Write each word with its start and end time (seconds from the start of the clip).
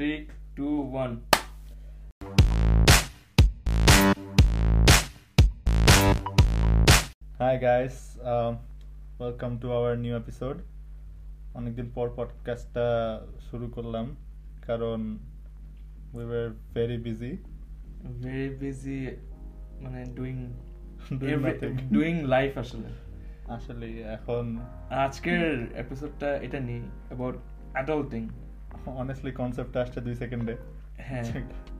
Three, 0.00 0.20
two, 0.56 0.76
one. 1.02 1.14
Hi 7.38 7.54
guys 7.58 7.96
welcome 9.18 9.52
to 9.58 9.66
our 9.72 9.92
new 9.98 10.14
episode 10.16 10.56
অনেকদিন 11.54 11.88
পর 11.94 12.06
পডকাস্টটা 12.16 12.86
শুরু 13.50 13.66
করলাম 13.68 14.06
কারণ 14.66 15.00
we 16.14 16.24
were 16.24 16.46
very 16.74 16.98
busy 16.98 17.32
Very 18.24 18.48
busy 18.60 19.00
মানে 19.82 20.00
ডুইং. 20.16 20.36
ডুইং 21.92 22.14
লাইফ 22.24 22.52
আসলে। 22.58 22.88
আসলে 23.52 23.88
এখন 24.16 24.44
আজকের 25.04 25.44
এপিসোডটা 25.76 26.28
এটা 26.36 26.58
নিয়ে 26.60 26.84
অ্যাবাউট 27.08 27.36
অ্যাডাল্টিং 27.72 28.22
অনেস্টলি 28.86 29.32
কনসেপ্ট 29.32 29.76
আসছে 29.76 30.00
দুই 30.00 30.14
সেকেন্ডে 30.14 30.54
হ্যাঁ। 30.98 31.24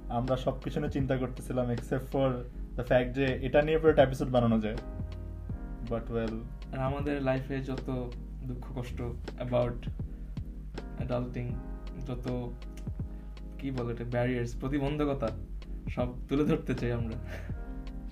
আমরা 0.09 0.37
সব 0.37 0.61
কিছু 0.65 0.81
নিয়ে 0.81 0.91
চিন্তা 0.91 1.17
করতেছিলাম 1.17 1.71
এক্সেপ্ট 1.71 2.07
ফর 2.13 2.29
দ্য 2.77 2.85
ফ্যাক্ট 2.85 3.15
যে 3.15 3.27
এটা 3.47 3.63
নিয়ে 3.63 3.79
পুরো 3.79 3.91
একটা 3.91 4.03
এপিসোড 4.03 4.29
বানানো 4.31 4.59
যায়। 4.61 4.77
বাট 5.91 6.11
ওয়েল 6.11 6.35
আর 6.73 6.79
আমাদের 6.79 7.23
লাইফে 7.23 7.61
যত 7.61 8.11
দুঃখ 8.47 8.65
কষ্ট 8.79 9.03
অ্যাবাউট 9.37 9.87
অ্যাডাল্টিং 10.99 11.47
যত 12.07 12.27
কি 13.59 13.71
বলে 13.71 13.93
এটা 13.93 14.05
ব্যারিয়ার্স 14.05 14.57
প্রতিবন্ধকতা 14.61 15.29
সব 15.91 16.09
তুলে 16.29 16.45
ধরতে 16.45 16.75
চাই 16.75 16.93
আমরা। 16.93 17.17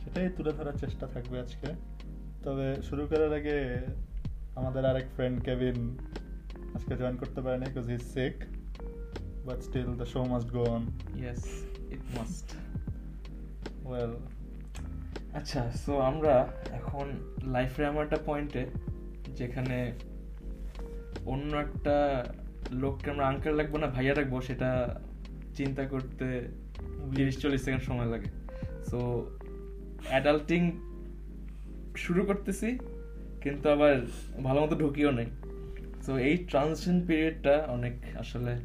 সেটাই 0.00 0.28
তুলে 0.28 0.52
ধরার 0.52 0.76
চেষ্টা 0.78 1.06
থাকবে 1.06 1.40
আজকে। 1.40 1.68
তবে 2.44 2.82
শুরু 2.82 3.06
করার 3.06 3.32
আগে 3.32 3.56
আমাদের 4.56 4.86
আরেক 4.86 5.06
ফ্রেন্ড 5.16 5.44
কেভিন 5.44 5.96
আজকে 6.74 6.96
জয়েন 6.96 7.16
করতে 7.16 7.40
পারেনি 7.40 7.66
because 7.66 7.88
he 7.90 7.98
sick 7.98 8.57
but 9.46 9.62
still 9.62 9.92
the 9.92 10.06
show 10.06 10.24
must 10.24 10.48
go 10.50 10.64
on 10.64 10.86
yes 11.16 11.62
it 11.90 12.18
must 12.18 12.46
well 13.86 14.10
আচ্ছা 15.34 15.72
সো 15.72 15.98
আমরা 15.98 16.52
এখন 16.72 17.06
লাইফের 17.42 17.86
এমন 17.86 18.02
একটা 18.02 18.18
পয়েন্টে 18.26 18.66
যেখানে 19.36 19.92
অন্য 21.26 21.56
একটা 21.56 22.26
লোককে 22.72 23.10
আমরা 23.10 23.26
আঙ্কেল 23.26 23.56
রাখব 23.56 23.76
না 23.76 23.86
ভাইয়া 23.86 24.14
রাখব 24.14 24.40
সেটা 24.40 25.00
চিন্তা 25.54 25.84
করতে 25.84 26.48
তিরিশ 27.16 27.38
চল্লিশ 27.38 27.60
সেকেন্ড 27.60 27.84
সময় 27.84 28.06
লাগে। 28.06 28.30
সো 28.90 29.30
অ্যাডাল্টিং 30.08 30.62
শুরু 31.96 32.24
করতেছি 32.24 32.78
কিন্তু 33.40 33.70
আবার 33.70 34.00
ভালো 34.42 34.60
মতো 34.60 34.76
ঢুকিও 34.76 35.10
নেই। 35.10 35.26
সো 36.06 36.16
এই 36.18 36.36
ট্রানজিশন 36.36 37.06
পিরিয়ডটা 37.06 37.66
অনেক 37.68 37.92
আসলে 38.18 38.58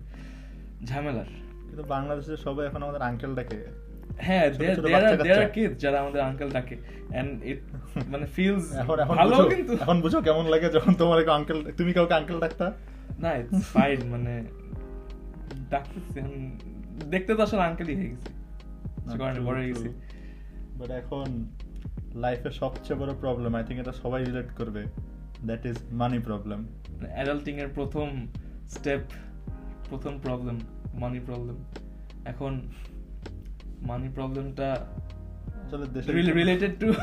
ঝামেলার। 0.86 1.30
কিন্তু 1.68 1.84
বাংলাদেশে 1.84 2.38
সবাই 2.38 2.64
এখন 2.68 2.84
আমাদের 2.84 3.02
আঙ্কেল 3.02 3.36
ডাকে। 3.36 3.58
হ্যাঁ 4.18 4.46
যারা 5.84 5.98
আমাদের 6.00 6.22
আঙ্কেল 6.22 6.50
ডাকে। 6.50 6.76
এন্ড 7.20 7.44
ইট 7.44 7.62
মানে 8.12 8.26
ফিলস 8.26 8.66
ভালো 9.08 9.50
কিন্তু 9.50 9.74
এখন 9.74 10.02
বুঝো 10.02 10.22
কেমন 10.22 10.46
লাগে 10.48 10.70
যখন 10.70 10.94
তোমার 10.94 11.30
আঙ্কেল 11.30 11.72
তুমি 11.78 11.94
কাউকে 11.94 12.14
আঙ্কেল 12.14 12.40
ডাকতা? 12.40 12.74
না 13.20 13.36
ইটস 13.36 13.64
ফাইন 13.74 14.00
মানে 14.10 14.44
ডাকতেছি 15.70 16.20
দেখতে 17.10 17.36
তো 17.36 17.44
আসলে 17.44 17.62
আঙ্কেলই 17.62 17.96
হয়ে 17.96 18.10
গেছি। 18.10 18.30
বড় 19.46 19.58
হয়ে 19.58 19.68
গেছি। 19.68 19.90
বাট 20.80 20.90
এখন 20.92 21.48
লাইফের 22.16 22.52
সবচেয়ে 22.52 23.00
বড় 23.00 23.12
প্রবলেম 23.22 23.56
আই 23.56 23.64
থিঙ্ক 23.64 23.80
এটা 23.82 23.92
সবাই 23.92 24.20
রিলেট 24.24 24.50
করবে। 24.56 24.84
That 25.46 25.66
is 25.66 25.78
money 25.92 26.20
problem 26.20 26.60
adulting 27.14 27.56
এর 27.58 27.68
প্রথম 27.68 28.08
স্টেপ 28.68 29.02
প্রথম 29.90 30.20
প্রবলেম 30.20 30.60
মানি 30.94 31.20
প্রবলেম 31.20 31.56
এখন 32.26 32.62
মানি 33.82 34.10
প্রবলেমটা 34.16 34.88
related 36.14 36.80
to 36.80 36.94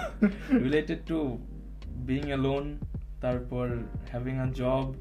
related 0.53 0.99
to 1.07 1.39
being 1.87 2.23
alone 2.27 2.79
তারপর 3.21 3.77
হ্যাভিং 4.11 4.37
আ 4.37 4.47
জব 4.47 4.95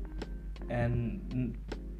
অ্যান্ড 0.68 1.22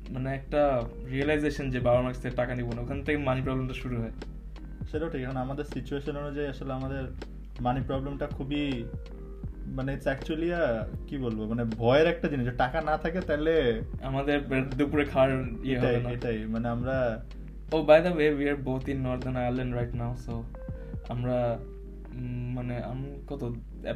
মানে 0.10 0.34
একটা 0.34 0.84
রিয়েলাইজেশন 1.12 1.70
যে 1.70 1.80
বাবা 1.80 2.02
মার 2.02 2.14
থেকে 2.14 2.36
টাকা 2.36 2.56
নিব 2.56 2.74
না 2.76 2.82
ওখান 2.82 3.04
থেকে 3.04 3.18
মানি 3.18 3.42
প্রবলেমটা 3.42 3.74
শুরু 3.74 3.98
হয়। 3.98 4.12
সেটাও 4.92 5.10
ঠিক। 5.10 5.22
এখন 5.22 5.38
আমাদের 5.38 5.66
সিচুয়েশন 5.66 6.18
অনুযায়ী 6.18 6.48
আসলে 6.48 6.74
আমাদের 6.74 7.04
মানি 7.60 7.82
প্রবলেমটা 7.88 8.28
খুবই 8.28 8.84
মানে 9.78 9.90
ইটস 9.96 10.08
অ্যাকচুয়ালি 10.10 10.50
কি 11.08 11.16
বলব 11.26 11.40
মানে 11.52 11.64
ভয়ের 11.82 12.08
একটা 12.14 12.28
জিনিস। 12.32 12.48
টাকা 12.64 12.80
না 12.90 12.96
থাকে 13.04 13.20
তাহলে 13.28 13.56
আমাদের 14.10 14.38
দুপুরে 14.80 15.06
খাওয়ার 15.12 15.32
ইয়ে 15.68 15.78
হবে 15.82 16.00
না। 16.06 16.10
এটাই 16.16 16.40
মানে 16.54 16.68
আমরা 16.76 16.98
ও 17.76 17.78
by 17.90 18.00
the 18.06 18.12
way 18.18 18.28
we 18.38 18.46
are 18.54 18.60
both 18.68 18.84
in 18.94 19.00
Northern 19.08 19.36
Ireland 19.44 19.72
right 19.78 19.94
now 20.02 20.12
so 20.26 20.34
আমরা 21.14 21.38
মানে 22.58 22.76
আমি 22.92 23.10
কত 23.30 23.42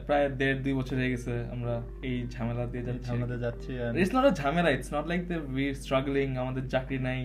প্রায় 0.07 0.25
দেড় 0.39 0.59
দুই 0.65 0.73
বছর 0.79 0.95
হয়ে 1.01 1.11
গেছে 1.13 1.33
আমরা 1.53 1.73
এই 2.07 2.15
ঝামেলা 2.33 2.63
দিয়ে 2.73 2.83
যাচ্ছি। 2.87 3.09
আমাদের 3.17 3.39
যাচ্ছি 3.45 3.71
ইটস 4.01 4.11
নট 4.15 4.25
আ 4.31 4.33
ঝামেলা 4.41 4.69
it's 4.75 4.89
not 4.95 5.05
like 5.11 5.21
the 5.31 5.37
we 5.55 5.65
struggling 5.81 6.27
আমাদের 6.43 6.63
চাকরি 6.73 6.97
নাই। 7.07 7.21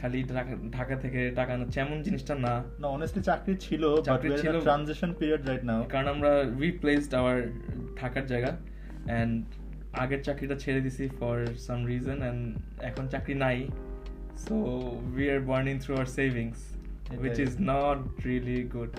খালি 0.00 0.24
ঢাকা- 0.72 0.98
থেকে 0.98 1.30
টাকা 1.30 1.52
আনাচ্ছে 1.52 1.80
এমন 1.80 2.02
জিনিসটা 2.02 2.34
না। 2.34 2.64
না 2.78 2.86
অনেস্টলি 2.88 3.22
চাকরি 3.22 3.56
ছিল 3.56 4.02
চাকরি 4.02 4.38
ছিল। 4.38 4.60
ট্রানজিশন 4.60 5.14
পিরিয়ড 5.18 5.46
রাইট 5.46 5.64
নাও 5.64 5.84
কারণ 5.88 6.08
আমরা 6.08 6.44
রিপ্লেসড 6.60 7.14
আওয়ার 7.14 7.42
থাকার 7.96 8.26
জায়গা 8.26 8.56
অ্যান্ড 9.06 9.44
আগের 9.92 10.22
চাকরিটা 10.22 10.54
ছেড়ে 10.54 10.80
দিছি 10.80 11.08
ফর 11.08 11.46
সাম 11.58 11.86
রিজন 11.86 12.18
অ্যান্ড 12.18 12.58
এখন 12.82 13.08
চাকরি 13.08 13.34
নাই। 13.34 13.68
So 14.36 14.54
we 15.16 15.30
are 15.30 15.40
burning 15.40 15.78
through 15.80 15.94
our 15.94 16.06
savings 16.06 16.56
which 17.18 17.38
is 17.38 17.56
not 17.60 18.24
really 18.24 18.62
good 18.62 18.90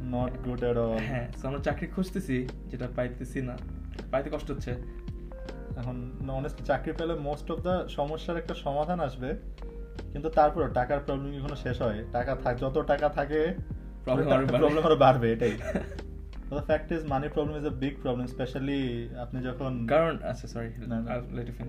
not 0.00 0.48
good 0.48 0.64
at 0.64 0.76
all 0.76 0.98
হ্যাঁ 0.98 1.28
so 1.42 1.46
আমরা 1.46 1.58
চাকরি 1.58 1.86
খুঁজতেছি 1.86 2.48
যেটা 2.70 2.88
পাইতেছি 2.96 3.42
না। 3.42 3.58
পাইতে 4.10 4.30
কষ্ট 4.30 4.50
হচ্ছে। 4.50 4.70
এখন 5.76 6.12
অনেস্টলি 6.28 6.66
চাকরি 6.66 6.92
পেলে 6.98 7.14
মোস্ট 7.14 7.50
অফ 7.50 7.60
দা 7.60 7.88
সমস্যার 7.88 8.36
একটা 8.36 8.54
সমাধান 8.54 9.00
আসবে। 9.00 9.34
কিন্তু 10.12 10.28
তারপরে 10.28 10.74
টাকার 10.74 11.00
প্রবলেম 11.00 11.32
কি 11.32 11.40
কোনো 11.40 11.56
শেষ 11.56 11.82
হয় 11.82 12.04
টাকা 12.12 12.34
থাক 12.34 12.58
যত 12.58 12.78
টাকা 12.78 13.08
থাকে। 13.08 13.54
প্রবলেম 14.04 14.84
আরও 14.84 14.96
বাড়বে। 14.96 15.32
এটাই। 15.32 15.52
The 16.48 16.62
fact 16.64 16.92
is 16.92 17.04
money 17.04 17.28
problem 17.28 17.56
is 17.56 17.66
a 17.66 17.70
big 17.70 17.94
problem 18.02 18.26
specially 18.26 19.08
আপনি 19.20 19.42
যখন 19.42 19.86
কারণ 19.86 20.18
আচ্ছা 20.22 20.48
সরি 20.48 20.68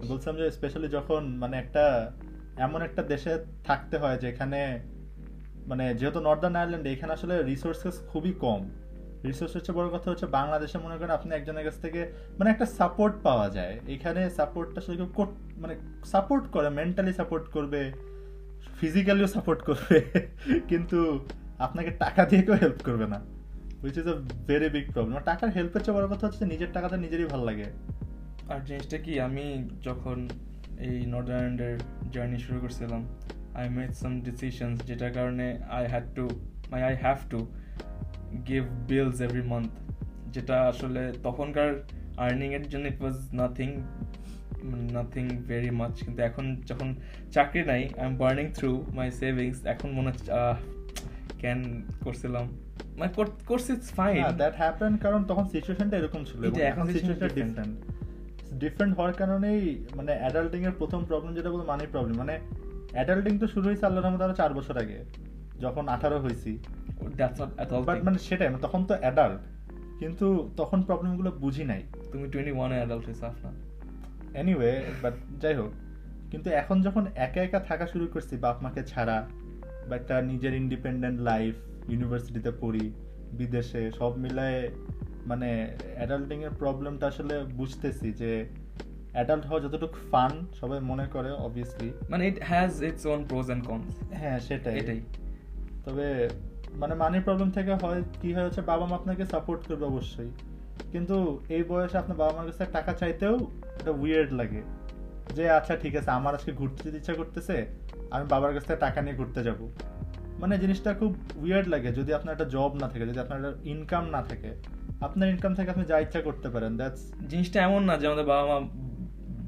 বলছিলাম 0.07 0.37
যে 0.37 0.51
স্পেশালি 0.51 0.87
যখন 0.87 1.25
মানে 1.25 1.57
একটা 1.57 2.11
এমন 2.57 2.81
একটা 2.81 3.03
দেশে 3.03 3.45
থাকতে 3.63 3.97
হয় 3.97 4.17
যেখানে 4.17 4.79
মানে 5.67 5.93
যেহেতু 5.95 6.19
নর্দার্ন 6.19 6.55
আয়ারল্যান্ড 6.55 6.87
এখানে 6.87 7.13
আসলে 7.13 7.43
রিসোর্সেস 7.43 8.01
খুবই 8.07 8.31
কম। 8.31 8.69
রিসোর্স 9.25 9.55
হচ্ছে 9.55 9.71
বড় 9.71 9.89
কথা 9.89 10.11
হচ্ছে 10.11 10.25
বাংলাদেশে 10.25 10.77
মনে 10.77 10.97
করেন 10.97 11.09
আপনি 11.09 11.35
একজনের 11.35 11.63
কাছ 11.63 11.81
থেকে 11.81 12.11
মানে 12.39 12.49
একটা 12.49 12.65
সাপোর্ট 12.65 13.15
পাওয়া 13.23 13.49
যায়। 13.49 13.79
এখানে 13.87 14.29
সাপোর্টটা 14.29 14.77
আসলে 14.77 14.97
কেউ 14.97 15.25
মানে 15.57 15.75
সাপোর্ট 16.05 16.47
করে 16.47 16.69
মেন্টালি 16.69 17.13
সাপোর্ট 17.13 17.45
করবে। 17.47 17.91
ফিজিক্যালিও 18.79 19.29
সাপোর্ট 19.35 19.59
করবে, 19.67 19.97
কিন্তু 20.69 20.99
আপনাকে 21.65 21.91
টাকা 22.03 22.21
দিয়ে 22.29 22.41
কেউ 22.45 22.55
হেল্প 22.63 22.79
করবে 22.87 23.05
না 23.13 23.19
which 23.83 23.95
is 24.01 24.07
a 24.13 24.15
very 24.49 24.69
big 24.75 24.85
problem 24.95 25.17
টাকার 25.29 25.49
হেল্পের 25.57 25.81
চেয়ে 25.85 25.95
বড় 25.97 26.07
কথা 26.13 26.23
হচ্ছে 26.27 26.43
নিজের 26.53 26.71
টাকাতে 26.75 26.95
নিজেরই 27.05 27.27
ভালো 27.33 27.43
লাগে। 27.49 27.67
আর 28.51 28.59
জিনিসটা 28.67 28.97
কি, 29.05 29.13
আমি 29.27 29.45
যখন 29.87 30.17
এই 30.87 30.97
নর্দার্ল্যান্ডের 31.13 31.75
জার্নি 32.13 32.39
শুরু 32.45 32.57
করছিলাম 32.63 33.01
আই 33.59 33.65
মেড 33.77 33.91
সাম 34.01 34.13
ডিসিশনস 34.27 34.77
যেটার 34.89 35.11
কারণে 35.17 35.45
I 35.77 35.83
had 35.91 36.05
to 36.17 36.25
my 36.71 36.81
I 36.89 36.93
have 37.03 37.19
to 37.31 37.39
give 38.49 38.63
bills 38.89 39.17
every 39.25 39.43
month 39.51 39.71
যেটা 40.35 40.55
আসলে 40.71 41.01
তখনকার 41.25 41.69
আর্নিংয়ের 42.25 42.65
জন্য 42.71 42.85
it 42.91 42.99
was 43.03 43.17
nothing 43.39 43.69
nothing 44.63 45.27
very 45.27 45.69
much 45.69 46.03
কিন্তু 46.03 46.23
এখন 46.23 46.61
যখন 46.65 46.95
চাকরি 47.31 47.63
নাই 47.63 47.89
I 47.97 48.05
am 48.05 48.17
burning 48.17 48.47
through 48.53 48.85
my 48.93 49.11
savings 49.11 49.65
এখন 49.65 49.91
মনে 49.91 50.09
হচ্ছে 50.09 50.31
কেন 51.39 51.81
করছিলাম? 52.03 52.49
মানে 52.97 53.13
কর- 53.13 53.47
করছি 53.47 53.73
ইটস 53.73 53.91
ফাইন 53.91 54.23
দ্যাট 54.37 54.55
হ্যাপেন 54.55 54.97
কারণ 54.97 55.23
তখন 55.23 55.45
সিচুয়েশনটা 55.45 55.97
এরকম 55.97 56.23
ছিল 56.23 56.61
এখন 56.61 56.85
সিচুয়েশনটা 56.85 57.27
ডিফারেন্ট 57.27 57.79
ডিফারেন্ট 58.53 58.97
হওয়ার 58.97 59.13
কারণেই 59.13 59.85
মানে 59.95 60.11
অ্যাডাল্টিং 60.13 60.63
এর 60.63 60.71
প্রথম 60.71 61.05
প্রবলেম 61.05 61.35
যেটা 61.35 61.49
বলব 61.51 61.65
মানি 61.65 61.87
প্রবলেম 61.91 62.15
মানে 62.17 62.39
অ্যাডাল্টিং 62.91 63.39
তো 63.39 63.47
শুরু 63.47 63.65
হয়েছে 63.65 63.85
আল্লাহর 63.85 64.07
রহমতে 64.07 64.23
আরও 64.23 64.33
চার 64.33 64.53
বছর 64.53 64.77
আগে 64.77 65.05
যখন 65.59 65.87
আঠারো 65.87 66.19
হয়েছি। 66.19 66.59
বাট 67.85 68.03
মানে 68.03 68.19
সেটাই 68.19 68.49
মানে 68.49 68.61
তখন 68.61 68.85
তো 68.85 68.95
অ্যাডাল্ট 68.99 69.41
কিন্তু 69.99 70.49
তখন 70.57 70.81
প্রবলেমগুলো 70.81 71.31
বুঝি 71.31 71.63
নাই। 71.63 71.83
তুমি 72.11 72.29
টোয়েন্টি 72.29 72.51
ওয়ানে 72.51 72.75
অ্যাডাল্ট 72.75 73.05
হয়েছে 73.05 73.25
আপনার 73.25 73.53
এনিওয়ে 74.37 74.71
বাট 75.01 75.13
যাই 75.41 75.55
হোক 75.55 75.71
কিন্তু 76.31 76.49
এখন 76.51 76.81
যখন 76.81 77.05
একা 77.15 77.41
একা 77.43 77.59
থাকা 77.59 77.87
শুরু 77.87 78.07
করছি 78.07 78.37
বাপ 78.37 78.63
মাকে 78.63 78.83
ছাড়া 78.83 79.27
বা 79.89 79.95
একটা 79.95 80.21
নিজের 80.21 80.53
ইন্ডিপেন্ডেন্ট 80.53 81.21
লাইফ 81.21 81.55
ইউনিভার্সিটিতে 81.89 82.51
পড়ি 82.61 82.85
বিদেশে 83.31 83.91
সব 83.91 84.17
মিলায়ে 84.17 84.69
মানে 85.25 85.49
অ্যাডাল্টিংয়ের 85.95 86.49
প্রবলেমটা 86.49 87.07
আসলে 87.07 87.43
বুঝতেছি 87.43 88.13
যে 88.13 88.45
অ্যাডাল্ট 89.13 89.45
হওয়া 89.45 89.61
যতটুকু 89.61 89.97
ফান 90.11 90.31
সবাই 90.59 90.79
মনে 90.79 91.05
করে 91.05 91.31
অবভিয়াসলি 91.31 91.91
মানে 92.09 92.27
it 92.27 92.37
has 92.43 92.83
its 92.83 93.05
own 93.05 93.19
pros 93.29 93.49
and 93.49 93.63
cons 93.65 94.13
হ্যাঁ 94.13 94.39
সেটাই। 94.39 94.79
এটাই। 94.79 95.01
তবে 95.85 96.29
মানে 96.71 96.95
মানি 96.95 97.19
প্রবলেম 97.19 97.49
থেকে 97.51 97.73
হয় 97.73 98.01
কি 98.21 98.33
হয় 98.33 98.45
হচ্ছে 98.45 98.61
বাবা 98.61 98.85
মা 98.85 98.95
আপনাকে 98.95 99.25
সাপোর্ট 99.25 99.61
করবে 99.67 99.85
অবশ্যই। 99.85 100.31
কিন্তু 100.91 101.39
এই 101.49 101.63
বয়সে 101.63 101.97
আপনার 101.97 102.17
বাবা 102.17 102.31
মার 102.37 102.45
কাছে 102.45 102.71
টাকা 102.71 102.93
চাইতেও 102.93 103.35
এটা 103.81 103.91
উইয়ার্ড 103.91 104.33
লাগে। 104.33 104.61
যে 105.35 105.49
আচ্ছা 105.49 105.75
ঠিক 105.75 105.95
আছে 105.95 106.11
আমার 106.11 106.33
আজকে 106.33 106.51
ঘুরতে 106.51 106.83
যেতে 106.83 106.97
ইচ্ছা 106.97 107.13
করতেছে 107.13 107.65
আমি 108.11 108.25
বাবার 108.29 108.53
কাছ 108.53 108.63
থেকে 108.65 108.79
টাকা 108.79 109.01
নিয়ে 109.01 109.15
ঘুরতে 109.15 109.43
যাব। 109.43 109.69
মানে 110.39 110.57
জিনিসটা 110.57 110.93
খুব 110.93 111.15
উইয়ার্ড 111.35 111.67
লাগে 111.67 111.91
যদি 111.91 112.13
আপনার 112.13 112.33
একটা 112.33 112.45
জব 112.45 112.75
না 112.75 112.87
থাকে 112.87 113.05
যদি 113.05 113.19
আপনার 113.19 113.39
একটা 113.39 113.69
ইনকাম 113.69 114.09
না 114.09 114.21
থাকে। 114.21 114.51
আপনার 115.01 115.29
ইনকাম 115.29 115.55
থেকে 115.55 115.69
আপনি 115.69 115.85
যা 115.85 115.99
ইচ্ছা 115.99 116.21
করতে 116.21 116.49
পারেন 116.49 116.77
দ্যাটস 116.77 117.13
জিনিসটা 117.27 117.61
এমন 117.63 117.83
না 117.83 117.97
যে 117.97 118.07
আমাদের 118.07 118.25
বাবা 118.25 118.59
মা 118.59 118.67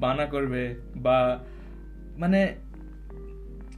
বানা 0.00 0.26
করবে 0.26 0.74
বা 0.96 1.44
মানে 2.16 2.54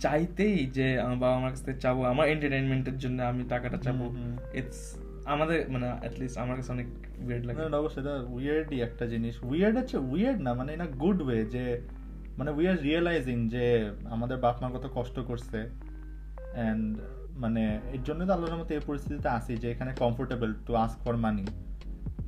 চাইতেই 0.01 0.67
যে 0.67 1.01
আমার 1.01 1.17
বাবা 1.17 1.39
মার 1.39 1.51
কাছ 1.51 1.65
থেকে 1.65 1.79
চাবো 1.79 2.05
আমার 2.05 2.29
এন্টারটেনমেন্টের 2.29 2.99
জন্য 2.99 3.23
আমি 3.23 3.43
টাকাটা 3.49 3.77
চাবো। 3.77 4.15
ইটস 4.55 5.02
আমাদের 5.25 5.71
মানে 5.71 5.89
অ্যাটলিস্ট 5.89 6.39
আমার 6.39 6.57
কাছে 6.57 6.73
অনেক 6.73 6.87
উইয়ার্ড 7.19 7.47
লাগে। 7.47 7.69
না, 7.69 7.77
অবশ্যই 7.77 8.01
এটা 8.01 8.15
উইয়ার্ডই 8.29 8.81
একটা 8.81 9.07
জিনিস। 9.07 9.43
উইয়ার্ড 9.43 9.77
হচ্ছে 9.79 9.97
উইয়ার্ড 9.97 10.41
না 10.41 10.55
মানে 10.55 10.73
ইন 10.73 10.87
গুড 10.87 11.23
ওয়ে 11.23 11.45
যে 11.45 11.81
মানে 12.39 12.51
উই 12.51 12.69
আর 12.69 12.83
রিয়েলাইজিং 12.83 13.49
যে 13.49 13.91
আমাদের 14.05 14.37
বাপ 14.37 14.63
মা 14.63 14.71
কত 14.71 14.91
কষ্ট 14.95 15.21
করছে। 15.21 15.71
অ্যান্ড 16.55 16.99
মানে 17.37 17.81
এর 17.93 18.03
জন্য 18.03 18.27
তো 18.27 18.33
আল্লাহর 18.33 18.61
মতো 18.61 18.75
এই 18.75 18.81
পরিস্থিতিতে 18.87 19.29
আসি 19.29 19.57
যে 19.57 19.71
এখানে 19.71 19.95
comfortable 19.99 20.55
to 20.67 20.75
ask 20.75 20.99
for 21.01 21.17
money 21.17 21.45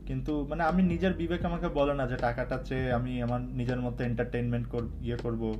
কিন্তু 0.06 0.46
মানে 0.50 0.62
আমি 0.62 0.82
নিজের 0.82 1.12
বিবেক 1.12 1.44
আমাকে 1.44 1.68
বলে 1.68 1.94
না 1.94 2.06
যে 2.06 2.16
টাকাটা 2.16 2.58
চেয়ে 2.64 2.92
আমি 2.92 3.22
আমার 3.22 3.40
নিজের 3.40 3.80
মতো 3.80 4.04
এন্টারটেনমেন্ট 4.04 4.68
কর 4.68 4.82
ইয়ে 5.02 5.16
করব। 5.16 5.54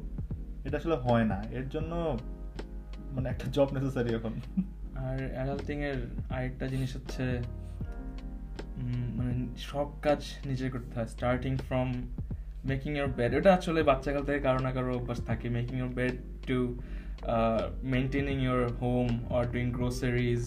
এটা 0.65 0.77
আসলে 0.77 0.95
হয় 0.95 1.25
না। 1.25 1.43
এর 1.51 1.69
জন্য 1.69 2.19
মানে 3.11 3.29
একটা 3.29 3.45
জব 3.53 3.69
নেসেসারি 3.73 4.15
এখন। 4.15 4.33
আর 5.07 5.19
অ্যাডাল্টিং 5.35 5.79
এর 5.91 5.99
আরেকটা 6.35 6.65
জিনিস 6.73 6.91
হচ্ছে 6.97 7.25
মানে 9.19 9.33
সব 9.71 9.89
কাজ 10.07 10.21
নিজে 10.47 10.67
করতে 10.75 10.93
হয়। 10.99 11.09
Starting 11.15 11.53
from 11.69 11.89
making 12.71 12.91
your 12.99 13.11
bed 13.19 13.33
ওটা 13.39 13.51
আসলে 13.59 13.81
বাচ্চাকাল 13.91 14.23
থেকে 14.29 14.41
কারও 14.47 14.61
না 14.67 14.71
কারও 14.77 14.93
অভ্যাস 14.99 15.21
থাকে। 15.29 15.47
Making 15.59 15.77
your 15.81 15.93
bed 15.99 16.15
to 16.49 16.59
maintaining 17.95 18.37
your 18.47 18.63
home 18.83 19.09
or 19.35 19.43
doing 19.55 19.69
groceries 19.79 20.43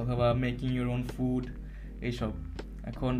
অথবা 0.00 0.26
মেকিং 0.46 0.68
ইউর 0.76 0.88
ওন 0.96 1.02
ফুড 1.12 1.44
এইসব। 2.08 2.32
এখন, 2.90 3.14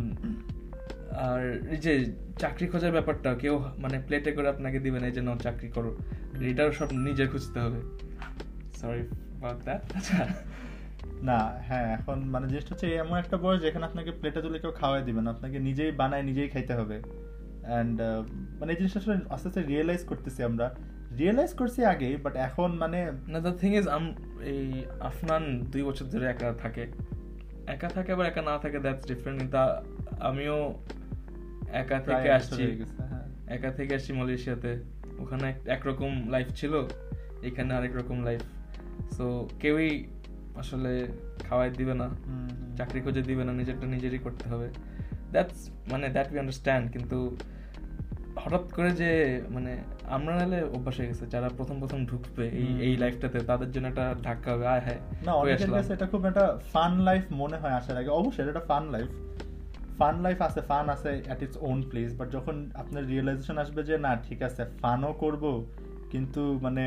আর 1.27 1.41
এই 1.73 1.79
যে 1.85 1.93
চাকরি 2.41 2.65
খোঁজার 2.71 2.95
ব্যাপারটা, 2.97 3.29
কেউ 3.43 3.55
মানে 3.83 3.97
প্লেটে 4.07 4.31
করে 4.35 4.47
আপনাকে 4.53 4.77
দিবে 4.85 4.97
না 5.01 5.05
এই 5.11 5.15
যে 5.17 5.21
নাও 5.27 5.37
চাকরি 5.45 5.69
করো। 5.75 5.91
এটাও 6.51 6.69
সব 6.79 6.89
নিজে 7.05 7.25
খুঁজতে 7.31 7.57
হবে। 7.65 7.79
সরি 8.79 9.03
দ্যাট 9.67 9.81
আচ্ছা 9.97 10.19
না 11.21 11.59
হ্যাঁ 11.61 11.93
এখন 11.93 12.19
মানে 12.19 12.47
জিনিসটা 12.47 12.69
হচ্ছে 12.71 12.95
এমন 12.95 13.17
একটা 13.17 13.37
বয়স 13.37 13.61
যেখানে 13.61 13.85
আপনাকে 13.85 14.11
প্লেটে 14.11 14.41
তুলে 14.41 14.59
কেউ 14.59 14.71
খাওয়াই 14.71 15.03
দিবে 15.03 15.21
না 15.21 15.31
আপনাকে 15.31 15.59
নিজেই 15.59 15.91
বানায় 15.91 16.23
নিজেই 16.23 16.49
খাইতে 16.49 16.73
হবে। 16.73 17.01
অ্যান্ড 17.63 18.01
মানে 18.59 18.71
এই 18.71 18.75
জিনিসটা 18.75 18.99
আসলে 18.99 19.15
আস্তে 19.29 19.47
আস্তে 19.47 19.61
রিয়েলাইজ 19.61 20.05
করতেছি 20.05 20.43
আমরা। 20.43 20.75
রিয়েলাইজ 21.17 21.53
করছি 21.53 21.85
আগেই 21.85 22.15
বাট 22.15 22.35
এখন 22.35 22.71
মানে 22.71 23.11
না 23.27 23.39
দ্য 23.39 23.57
থিং 23.57 23.75
ইজ 23.75 23.87
আম 23.87 24.13
এই 24.41 24.85
আফনান 24.99 25.61
দুই 25.61 25.83
বছর 25.83 26.05
ধরে 26.05 26.25
একা 26.25 26.53
থাকে। 26.53 26.87
একা 27.67 27.89
থাকে 27.89 28.11
আবার 28.11 28.27
একা 28.27 28.41
না 28.41 28.57
থাকে 28.57 28.79
দ্যাটস 28.79 29.07
ডিফারেন্ট 29.07 29.39
কিন্তু 29.39 29.57
আমিও 30.19 30.73
একা 31.73 31.99
থেকে 31.99 32.31
আসছি। 32.31 32.63
হয়ে। 32.63 33.53
একা 33.53 33.71
থেকে 33.71 33.95
আসছি 33.95 34.13
মালয়েশিয়াতে। 34.13 34.83
ওখানে 35.19 35.49
এক- 35.49 35.71
একরকম 35.71 36.29
লাইফ 36.29 36.47
ছিল 36.49 36.87
এখানে 37.43 37.73
আরেক 37.73 37.95
রকম 37.95 38.23
লাইফ 38.23 38.41
সো 39.13 39.49
কেউই 39.59 40.07
আসলে 40.57 40.91
খাওয়াই 41.49 41.69
দিবে 41.69 41.93
না। 41.93 42.07
চাকরি 42.77 42.99
খুঁজে 43.01 43.21
দিবে 43.21 43.43
না 43.43 43.51
নিজেরটা 43.53 43.85
নিজেরই 43.85 44.19
করতে 44.19 44.45
হবে। 44.49 44.67
দ্যাটস 45.31 45.59
মানে 45.91 46.05
দ্যাট 46.09 46.27
উই 46.31 46.39
আন্ডারস্ট্যান্ড 46.39 46.85
কিন্তু 46.91 47.17
হঠাৎ 48.43 48.65
করে 48.73 48.91
যে 48.91 49.41
মানে 49.49 49.71
আমরা 50.09 50.31
নাহলে 50.35 50.59
অভ্যাস 50.63 50.95
হয়ে 50.99 51.07
গেছে 51.07 51.25
যারা 51.27 51.47
প্রথম 51.49 51.75
প্রথম 51.79 51.99
ঢুকবে 52.05 52.45
এই 52.61 52.69
এই 52.81 52.93
লাইফটাতে 52.97 53.39
তাদের 53.39 53.71
জন্য 53.71 53.85
একটা 53.87 54.05
ধাক্কা 54.23 54.49
হবে 54.53 54.65
আয় 54.67 54.81
হ্যাঁ 54.81 54.99
না 55.25 55.31
অনেকের 55.33 55.71
কাছে 55.71 55.93
এটা 55.93 56.07
খুব 56.07 56.21
একটা 56.25 56.45
ফান 56.73 56.93
লাইফ 56.99 57.23
মনে 57.31 57.57
হয় 57.57 57.71
আসার 57.71 57.97
আগে। 57.97 58.09
অবশ্যই 58.09 58.41
এটা 58.43 58.51
একটা 58.51 58.65
ফান 58.67 58.83
লাইফ 58.91 59.09
ফান 59.97 60.15
লাইফ 60.21 60.41
আছে 60.41 60.61
ফান 60.61 60.85
আছে 60.89 61.11
at 61.27 61.39
its 61.43 61.57
own 61.61 61.77
place 61.81 62.09
but 62.15 62.27
যখন 62.31 62.55
আপনার 62.75 63.03
রিয়েলাইজেশন 63.07 63.57
আসবে 63.57 63.81
যে 63.83 63.95
না 63.97 64.11
ঠিক 64.15 64.39
আছে 64.41 64.63
ফানও 64.81 65.13
করব 65.13 65.43
কিন্তু 66.11 66.41
মানে 66.61 66.83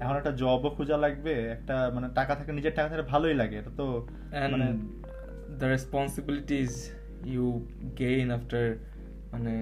এখন 0.00 0.16
একটা 0.16 0.32
জবও 0.32 0.68
খোঁজা 0.76 0.96
লাগবে 0.96 1.34
একটা 1.48 1.76
মানে 1.94 2.08
টাকা 2.14 2.32
থাকে 2.34 2.50
নিজের 2.52 2.74
টাকা 2.74 2.88
থাকলে 2.88 3.06
ভালোই 3.08 3.34
লাগে 3.34 3.56
এটা 3.58 3.72
তো 3.76 3.86
মানে 4.52 4.66
the 5.58 5.66
responsibilities 5.66 6.72
you 7.26 7.46
gain 7.98 8.28
after 8.30 8.66
মানে 9.32 9.52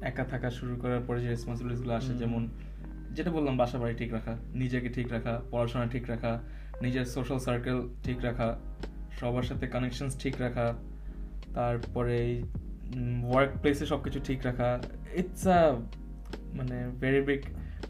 একা 0.00 0.24
থাকা 0.24 0.48
শুরু 0.50 0.74
করার 0.76 1.02
পরে 1.06 1.18
যে 1.20 1.28
রেসপন্সিবিলিটিসগুলো 1.28 1.94
আসে 1.94 2.12
যেমন 2.14 2.42
যেটা 3.12 3.30
বললাম 3.30 3.54
বাসা 3.56 3.76
বাড়ি 3.78 3.94
ঠিক 3.94 4.10
রাখা 4.12 4.34
নিজেকে 4.54 4.88
ঠিক 4.88 5.08
রাখা 5.12 5.34
পড়াশোনা 5.50 5.86
ঠিক 5.86 6.04
রাখা 6.10 6.32
নিজের 6.82 7.04
সোশ্যাল 7.04 7.38
সার্কেল 7.38 7.78
ঠিক 8.04 8.18
রাখা 8.24 8.48
সবার 9.20 9.42
সাথে 9.42 9.64
কানেকশনস 9.66 10.14
ঠিক 10.18 10.34
রাখা 10.40 10.66
তারপরে 11.54 12.18
ওয়ার্ক 13.24 13.52
প্লেসে 13.60 13.86
সব 13.86 14.00
কিছু 14.02 14.18
ঠিক 14.20 14.40
রাখা 14.46 14.68
ইটস 15.14 15.44
আ 15.48 15.60
মানে 16.54 16.76
ভেরি 17.00 17.20
বিগ 17.20 17.42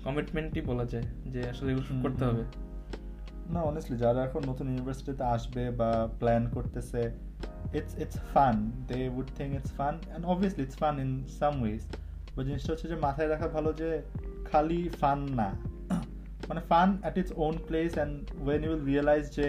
কমিটমেন্টই 0.05 0.63
বলা 0.71 0.85
যায় 0.85 1.07
যে 1.33 1.41
আসলে 1.53 1.69
এগুলো 1.73 1.87
করতে 2.05 2.25
হবে। 2.29 2.45
না 3.55 3.61
অনেস্টলি 3.71 3.97
যারা 3.97 4.21
এখন 4.25 4.43
নতুন 4.51 4.67
ইউনিভার্সিটিতে 4.69 5.25
আসবে 5.25 5.71
বা 5.71 5.91
প্ল্যান 6.21 6.43
করতেছে 6.55 7.03
it's 7.79 7.95
it's 8.03 8.19
fun 8.33 8.57
they 8.89 8.99
would 9.19 9.29
think 9.39 9.51
it's 9.59 9.73
fun 9.79 9.95
and 10.01 10.23
obviously 10.27 10.63
it's 10.65 10.79
fun 10.83 10.95
in 11.05 11.11
some 11.41 11.55
ways 11.63 11.83
ওই 12.37 12.45
জিনিসটা 12.45 12.71
হচ্ছে 12.73 12.89
যে 12.89 12.97
মাথায় 12.97 13.29
রাখা 13.29 13.49
ভালো 13.49 13.71
যে 13.73 13.91
খালি 14.51 14.89
ফান 15.01 15.19
না। 15.41 15.49
মানে 16.49 16.61
fun 16.61 16.89
at 17.03 17.15
its 17.19 17.33
own 17.37 17.55
place 17.69 17.91
and 17.95 18.15
when 18.45 18.59
you 18.65 18.71
will 18.71 18.85
realize 18.85 19.25
যে 19.39 19.49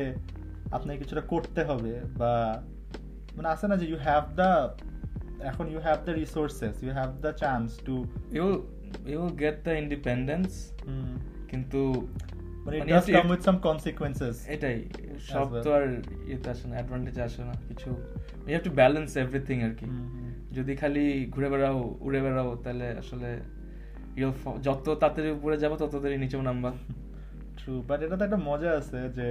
আপনাকে 0.72 0.98
কিছুটা 1.00 1.22
করতে 1.22 1.62
হবে 1.64 1.94
বা 2.20 2.34
মানে 3.36 3.48
আছে 3.50 3.66
না 3.68 3.76
যে 3.78 3.86
ইউ 3.92 3.98
হ্যাভ 4.08 4.24
দ্য 4.40 4.52
এখন 5.50 5.66
you 5.74 5.80
have 5.80 5.98
the 6.06 6.14
resources 6.22 6.76
you 6.84 6.92
have 6.92 7.10
the 7.26 7.32
chance 7.44 7.68
to 7.88 7.96
you 8.32 8.48
independence 9.84 10.50
কিন্তু 11.52 11.82
মানে 12.66 12.78
এটাই 14.56 14.78
সব 15.30 15.48
তো 15.66 15.70
আর 15.78 15.86
ইয়েতে 16.28 16.48
আসে 16.54 16.66
না 16.68 16.74
অ্যাডভান্টেজ 16.76 17.18
আসে 17.20 17.42
না 17.50 17.54
কিছু। 17.68 17.90
You 18.46 18.54
have 18.56 18.64
to 18.64 18.72
balance 18.72 19.10
everything 19.18 19.58
আর 19.64 19.74
কি। 19.80 19.88
যদি 20.58 20.76
খালি 20.76 21.06
ঘুরে 21.34 21.50
বেড়াও 21.50 21.98
উড়ে 22.02 22.20
বেড়াও 22.22 22.50
তাহলে 22.64 22.88
আসলে 23.02 23.30
যত 24.62 24.86
তাড়াতাড়ি 25.02 25.30
উপরে 25.32 25.56
যাব 25.58 25.72
তত 25.76 25.84
তাড়াতাড়ি 25.84 26.18
নিচেও 26.18 26.42
নামবা। 26.42 26.72
ট্রু 27.58 27.74
বাট 27.88 28.00
এটা 28.02 28.16
তো 28.18 28.24
একটা 28.26 28.40
মজা 28.50 28.72
আছে 28.72 29.00
যে 29.18 29.28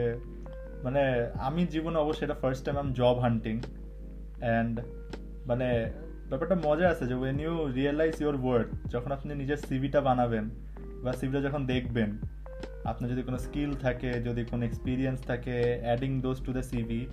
মানে 0.84 1.02
আমি 1.48 1.66
জীবনে 1.66 1.98
অবশ্যই 1.98 2.24
এটা 2.24 2.34
first 2.34 2.62
time 2.64 2.76
I'm 2.82 2.88
job 2.92 3.16
hunting 3.18 3.54
and 4.40 4.80
মানে 5.46 5.68
ব্যাপারটা 6.28 6.56
মজা 6.64 6.88
আছে 6.88 7.06
যে 7.06 7.14
when 7.14 7.40
you 7.40 7.72
realize 7.72 8.22
your 8.22 8.36
word 8.44 8.68
যখন 8.90 9.12
আপনি 9.12 9.34
নিজের 9.34 9.56
সিভিটা 9.56 10.00
বানাবেন 10.00 10.50
বা 11.02 11.12
সিভিটা 11.12 11.40
যখন 11.40 11.66
দেখবেন, 11.66 12.10
আপনার 12.84 13.10
যদি 13.10 13.22
কোনো 13.22 13.38
স্কিল 13.38 13.74
থাকে, 13.74 14.12
যদি 14.12 14.44
কোনো 14.44 14.64
এক্সপিরিয়েন্স 14.64 15.20
থাকে 15.22 15.78
adding 15.82 16.20
those 16.20 16.44
to 16.44 16.52
the 16.52 16.62
CV 16.62 17.06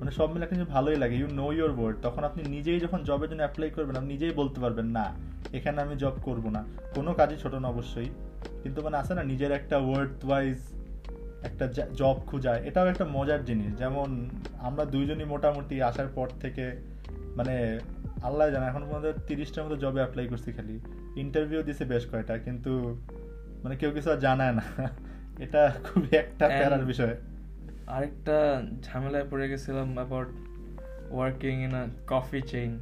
মানে 0.00 0.10
সব 0.10 0.32
মিলে 0.32 0.44
একটা 0.44 0.64
ভালোই 0.64 0.96
লাগে। 0.96 1.16
ইউ 1.16 1.26
নো 1.32 1.52
ইউর 1.52 1.80
ওয়ার্ড 1.80 1.98
তখন 2.02 2.24
আপনি 2.24 2.42
নিজেই 2.48 2.80
যখন 2.80 3.04
জবের 3.04 3.28
জন্য 3.30 3.42
অ্যাপ্লাই 3.42 3.70
করবেন, 3.70 3.96
আপনি 3.96 4.08
নিজেই 4.08 4.30
বলতে 4.30 4.60
পারবেন, 4.60 4.86
না, 4.86 5.14
এখানে 5.52 5.82
আমি 5.82 5.96
জব 5.96 6.12
করব 6.22 6.50
না। 6.50 6.64
কোনো 6.94 7.14
কাজই 7.14 7.36
ছোট 7.36 7.54
না 7.54 7.68
অবশ্যই। 7.68 8.08
কিন্তু 8.62 8.82
মানে 8.82 8.96
আছে 8.96 9.14
না, 9.14 9.22
নিজের 9.22 9.52
একটা 9.52 9.76
ওয়ার্ড 9.78 10.24
ওয়াইজ 10.24 10.58
একটা 11.42 11.66
জব 11.96 12.20
খোঁজায় 12.26 12.62
এটাও 12.62 12.86
একটা 12.86 13.04
মজার 13.12 13.44
জিনিস। 13.44 13.74
যেমন 13.74 14.30
আমরা 14.58 14.84
দুইজনই 14.84 15.24
মোটামুটি 15.24 15.82
আসার 15.82 16.06
পর 16.14 16.28
থেকে 16.40 16.64
মানে 17.36 17.80
আল্লাহ 18.22 18.50
জানে 18.50 18.66
এখন 18.66 18.84
পর্যন্ত 18.84 19.18
তিরিশটার 19.26 19.64
মতো 19.64 19.76
জবে 19.76 19.98
অ্যাপ্লাই 19.98 20.28
করছি 20.28 20.52
খালি। 20.52 20.80
ইন্টারভিউ 21.16 21.62
দিছে 21.62 21.84
বেশ 21.84 22.06
কয়টা 22.06 22.38
কিন্তু 22.38 22.96
মানে 23.62 23.76
কেউ 23.76 23.90
কিছু 23.90 24.10
আর 24.10 24.16
জানায় 24.16 24.52
না। 24.52 24.62
এটা 25.44 25.74
খুবই 25.84 26.16
একটা 26.16 26.48
প্যারার 26.48 26.84
বিষয়। 26.84 27.16
আরেকটা 27.86 28.62
ঝামেলায় 28.82 29.24
পড়ে 29.30 29.48
গেছিলাম 29.48 29.94
about 29.94 30.28
working 31.10 31.62
in 31.62 31.74
a 31.74 31.86
coffee 32.06 32.42
chain 32.42 32.78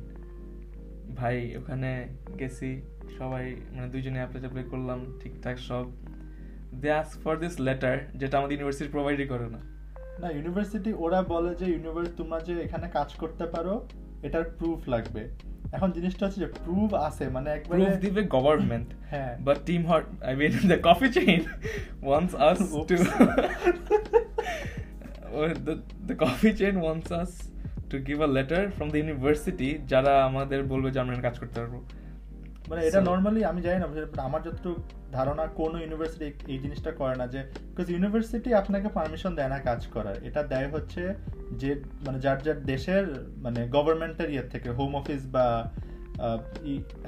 ভাই 1.17 1.57
ওখানে 1.57 2.09
গেছি 2.39 2.83
সবাই 3.19 3.57
মানে 3.73 3.89
দুইজনে 3.89 4.17
অ্যাপ্লাই 4.17 4.41
ট্যাপ্লাই 4.41 4.65
করলাম 4.71 5.19
ঠিকঠাক 5.21 5.59
সব। 5.59 5.85
They 6.75 6.93
us 6.93 7.19
for 7.19 7.37
this 7.37 7.61
letter 7.61 7.99
যেটা 8.15 8.39
আমাদের 8.39 8.55
ইউনিভার্সিটি 8.55 8.91
প্রোভাইডই 8.91 9.27
করে 9.27 9.49
না। 9.51 9.59
না 10.21 10.31
ইউনিভার্সিটি 10.31 10.93
ওরা 10.93 11.23
বলে 11.23 11.55
যে 11.55 11.67
ইউনিভার্সিটি 11.67 12.17
তোমরা 12.17 12.41
যে 12.41 12.61
এখানে 12.63 12.89
কাজ 12.89 13.15
করতে 13.15 13.47
পারো 13.47 13.89
এটার 14.27 14.45
প্রুফ 14.59 14.81
লাগবে 14.95 15.23
এখন 15.77 15.89
জিনিসটা 15.97 16.23
হচ্ছে 16.27 16.41
যে 16.45 16.51
প্রুফ 16.65 16.91
আছে 17.09 17.25
মানে 17.37 17.49
একবারে 17.59 17.79
proof 17.81 17.97
দিবে 18.05 18.21
গভর্নমেন্ট 18.37 18.89
হ্যাঁ 19.13 19.33
But 19.49 19.59
Team 19.69 19.83
Hot, 19.91 20.05
I 20.31 20.33
mean, 20.41 20.53
the 20.73 20.79
coffee 20.89 21.11
chain 21.17 21.41
wants 22.11 22.33
us 22.49 22.59
to. 22.89 22.95
Oops. 22.95 23.03
Well, 25.33 25.55
the, 25.69 25.75
the 26.07 26.17
coffee 26.25 26.55
chain 26.61 26.75
wants 26.81 27.09
us 27.13 27.31
to 27.91 27.97
give 27.99 28.21
a 28.21 28.31
letter 28.37 28.63
from 28.77 28.89
the 28.93 29.01
university 29.07 29.71
যারা 29.93 30.13
আমাদের 30.29 30.61
বলবে 30.73 30.89
যে 30.95 30.99
আমরা 31.05 31.17
কাজ 31.27 31.35
করতে 31.43 31.57
পারব 31.61 31.75
মানে 32.71 32.81
এটা 32.89 33.01
নর্মালি 33.11 33.41
আমি 33.51 33.61
জানি 33.67 33.79
না 33.81 33.87
আমার 34.29 34.41
যতটুকু 34.47 34.81
ধারণা 35.17 35.45
কোন 35.61 35.73
ইউনিভার্সিটি 35.85 36.27
এই 36.53 36.59
জিনিসটা 36.65 36.91
করে 37.01 37.15
না 37.21 37.27
যে 37.35 37.41
বিকজ 37.71 37.89
ইউনিভার্সিটি 37.95 38.51
আপনাকে 38.61 38.89
পারমিশন 38.99 39.33
দেয় 39.39 39.51
না 39.55 39.59
কাজ 39.69 39.81
করার। 39.95 40.17
এটা 40.29 40.41
দেয় 40.53 40.69
হচ্ছে 40.75 41.03
যে 41.61 41.71
মানে 42.07 42.19
যার 42.25 42.39
যার 42.47 42.59
দেশের 42.73 43.05
মানে 43.45 43.61
গভর্নমেন্টের 43.77 44.29
ইয়ে 44.35 44.45
থেকে 44.53 44.69
হোম 44.79 44.93
অফিস 45.01 45.23
বা 45.35 45.47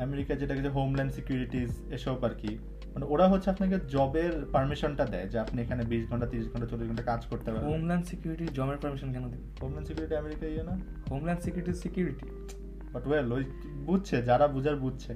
আমেরিকা 0.06 0.32
যেটাকে 0.40 0.62
যে 0.66 0.70
হোমল্যান্ড 0.76 1.12
সিকিউরিটিজ 1.18 1.70
এসব 1.96 2.18
আর 2.28 2.34
কি 2.42 2.52
মানে 2.94 3.04
ওরা 3.12 3.26
হচ্ছে 3.32 3.48
আপনাকে 3.54 3.76
জবের 3.94 4.34
পারমিশনটা 4.54 5.04
দেয় 5.12 5.26
যে 5.32 5.36
আপনি 5.44 5.58
এখানে 5.64 5.82
বিশ 5.92 6.02
ঘণ্টা 6.10 6.26
তিরিশ 6.32 6.48
ঘণ্টা 6.52 6.66
চল্লিশ 6.70 6.86
ঘণ্টা 6.90 7.04
কাজ 7.10 7.20
করতে 7.30 7.48
পারবেন। 7.52 7.68
হোমল্যান্ড 7.72 8.04
সিকিউরিটি 8.10 8.46
জবের 8.58 8.78
পারমিশন 8.82 9.08
কেন 9.14 9.24
দিবে? 9.32 9.44
হোমল্যান্ড 9.62 9.86
সিকিউরিটি 9.88 10.14
আমেরিকা 10.22 10.46
ইয়ে 10.54 10.64
না? 10.68 10.74
Homeland 11.10 11.40
security 11.44 11.72
security 11.84 12.26
but 12.92 13.04
well 13.08 13.28
ওই 13.36 13.44
বুঝছে 13.88 14.16
যারা 14.28 14.46
বুঝার 14.54 14.76
বুঝছে। 14.84 15.12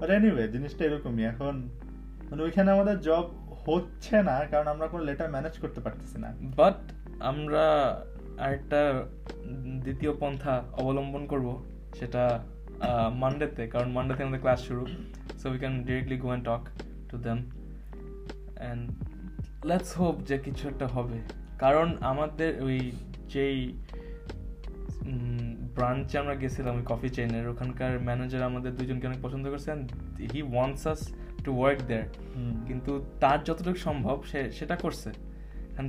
বাট 0.00 0.10
এনিওয়ে 0.16 0.44
জিনিসটা 0.54 0.82
এরকমই। 0.88 1.24
এখন 1.32 1.54
মানে 2.28 2.40
ওইখানে 2.46 2.68
আমাদের 2.76 2.96
জব 3.08 3.26
হচ্ছে 3.64 4.16
না, 4.28 4.36
কারণ 4.52 4.66
আমরা 4.74 4.86
কোনো 4.92 5.02
লেটার 5.08 5.32
ম্যানেজ 5.34 5.54
করতে 5.62 5.80
পারতেছি 5.84 6.16
না। 6.24 6.28
বাট 6.60 6.78
আমরা 7.30 7.64
আরেকটা 8.44 8.80
দ্বিতীয় 9.84 10.12
পন্থা 10.20 10.54
অবলম্বন 10.80 11.22
করব, 11.32 11.48
সেটা 11.98 12.24
মানডেতে 13.22 13.62
কারণ 13.74 13.88
মানডেতে 13.96 14.20
আমাদের 14.24 14.42
ক্লাস 14.44 14.60
শুরু। 14.68 14.84
So 15.40 15.46
we 15.52 15.58
can 15.62 15.74
directly 15.88 16.16
go 16.22 16.28
and 16.28 16.44
talk 16.48 16.62
to 17.10 17.16
them 17.26 17.38
and 18.60 18.82
let's 19.68 19.90
hope 19.98 20.16
যে 20.28 20.36
কিছু 20.46 20.62
একটা 20.72 20.86
হবে। 20.94 21.18
কারণ 21.62 21.88
আমাদের 22.10 22.50
ওই 22.66 22.78
যেই 23.32 23.58
ব্রাঞ্চে 25.74 26.18
আমরা 26.18 26.34
গেছিলাম 26.34 26.76
ওই 26.76 26.82
কফি 26.86 27.08
চেইনের 27.08 27.48
ওখানকার 27.48 28.00
ম্যানেজার 28.00 28.42
আমাদের 28.42 28.76
দুজনকে 28.76 29.06
অনেক 29.06 29.18
পছন্দ 29.22 29.50
করছেন 29.50 29.86
he 30.32 30.42
wants 30.42 30.86
us 30.86 31.14
to 31.44 31.58
work 31.58 31.80
there 31.86 32.02
কিন্তু 32.66 33.04
তার 33.20 33.44
যতটুকু 33.44 33.76
সম্ভব 33.76 34.22
সে 34.22 34.52
সেটা 34.52 34.76
করছে। 34.76 35.10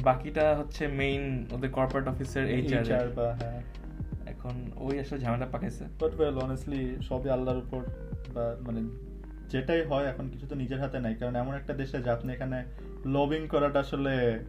বাকিটা 0.03 0.55
হচ্ছে 0.55 0.87
মেইন 0.87 1.45
ওদের 1.51 1.71
কর্পোরেট 1.71 2.07
অফিসের 2.07 2.49
এইচআর 2.49 3.07
বা 3.07 3.37
হ্যাঁ। 3.41 3.61
এখন 4.25 4.71
ওই 4.75 4.99
আসলে 4.99 5.19
ঝামেলা 5.19 5.45
পাকাইছে। 5.45 5.83
বাট 5.83 6.19
ওয়েল 6.19 6.37
অনেস্টলি 6.37 6.97
সবই 7.01 7.29
আল্লাহর 7.29 7.57
উপর 7.57 7.81
বা 8.33 8.55
মানে 8.59 8.81
যেটাই 9.49 9.83
হয় 9.83 10.05
এখন 10.05 10.29
কিছু 10.29 10.47
তো 10.47 10.55
নিজের 10.55 10.79
হাতে 10.79 10.99
নাই। 10.99 11.15
কারণ 11.15 11.35
এমন 11.35 11.55
একটা 11.55 11.73
দেশে 11.73 12.01
যে 12.01 12.09
আপনি 12.09 12.33
এখানে 12.33 12.65
লবিং 13.05 13.47
করাটা 13.47 13.79
আসলে। 13.79 14.39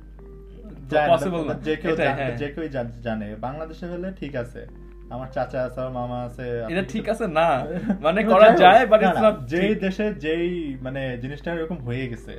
যে 1.63 1.77
কেউ 1.77 1.97
হ্যাঁ। 1.97 2.37
যে 2.37 2.49
কেউ 2.49 2.69
জানে। 3.03 3.37
বাংলাদেশে 3.37 3.87
হলে 3.87 4.13
ঠিক 4.13 4.37
আছে। 4.37 4.67
আমার 5.15 5.29
চাচা 5.37 5.59
আছে 5.67 5.79
আমার 5.83 5.95
মামা 6.01 6.19
আছে 6.29 6.47
এটা 6.73 6.85
ঠিক 6.93 7.05
আছে 7.13 7.27
না। 7.39 7.49
মানে 8.07 8.21
করা 8.33 8.49
যায় 8.63 8.83
বাট 8.91 9.01
ইটস 9.07 9.21
নট 9.27 9.37
যেই 9.53 9.73
দেশে 9.85 10.07
যেই 10.25 10.49
মানে 10.87 11.03
জিনিসটা 11.23 11.49
এরকম 11.57 11.79
হয়ে 11.87 12.05
গেছে। 12.13 12.35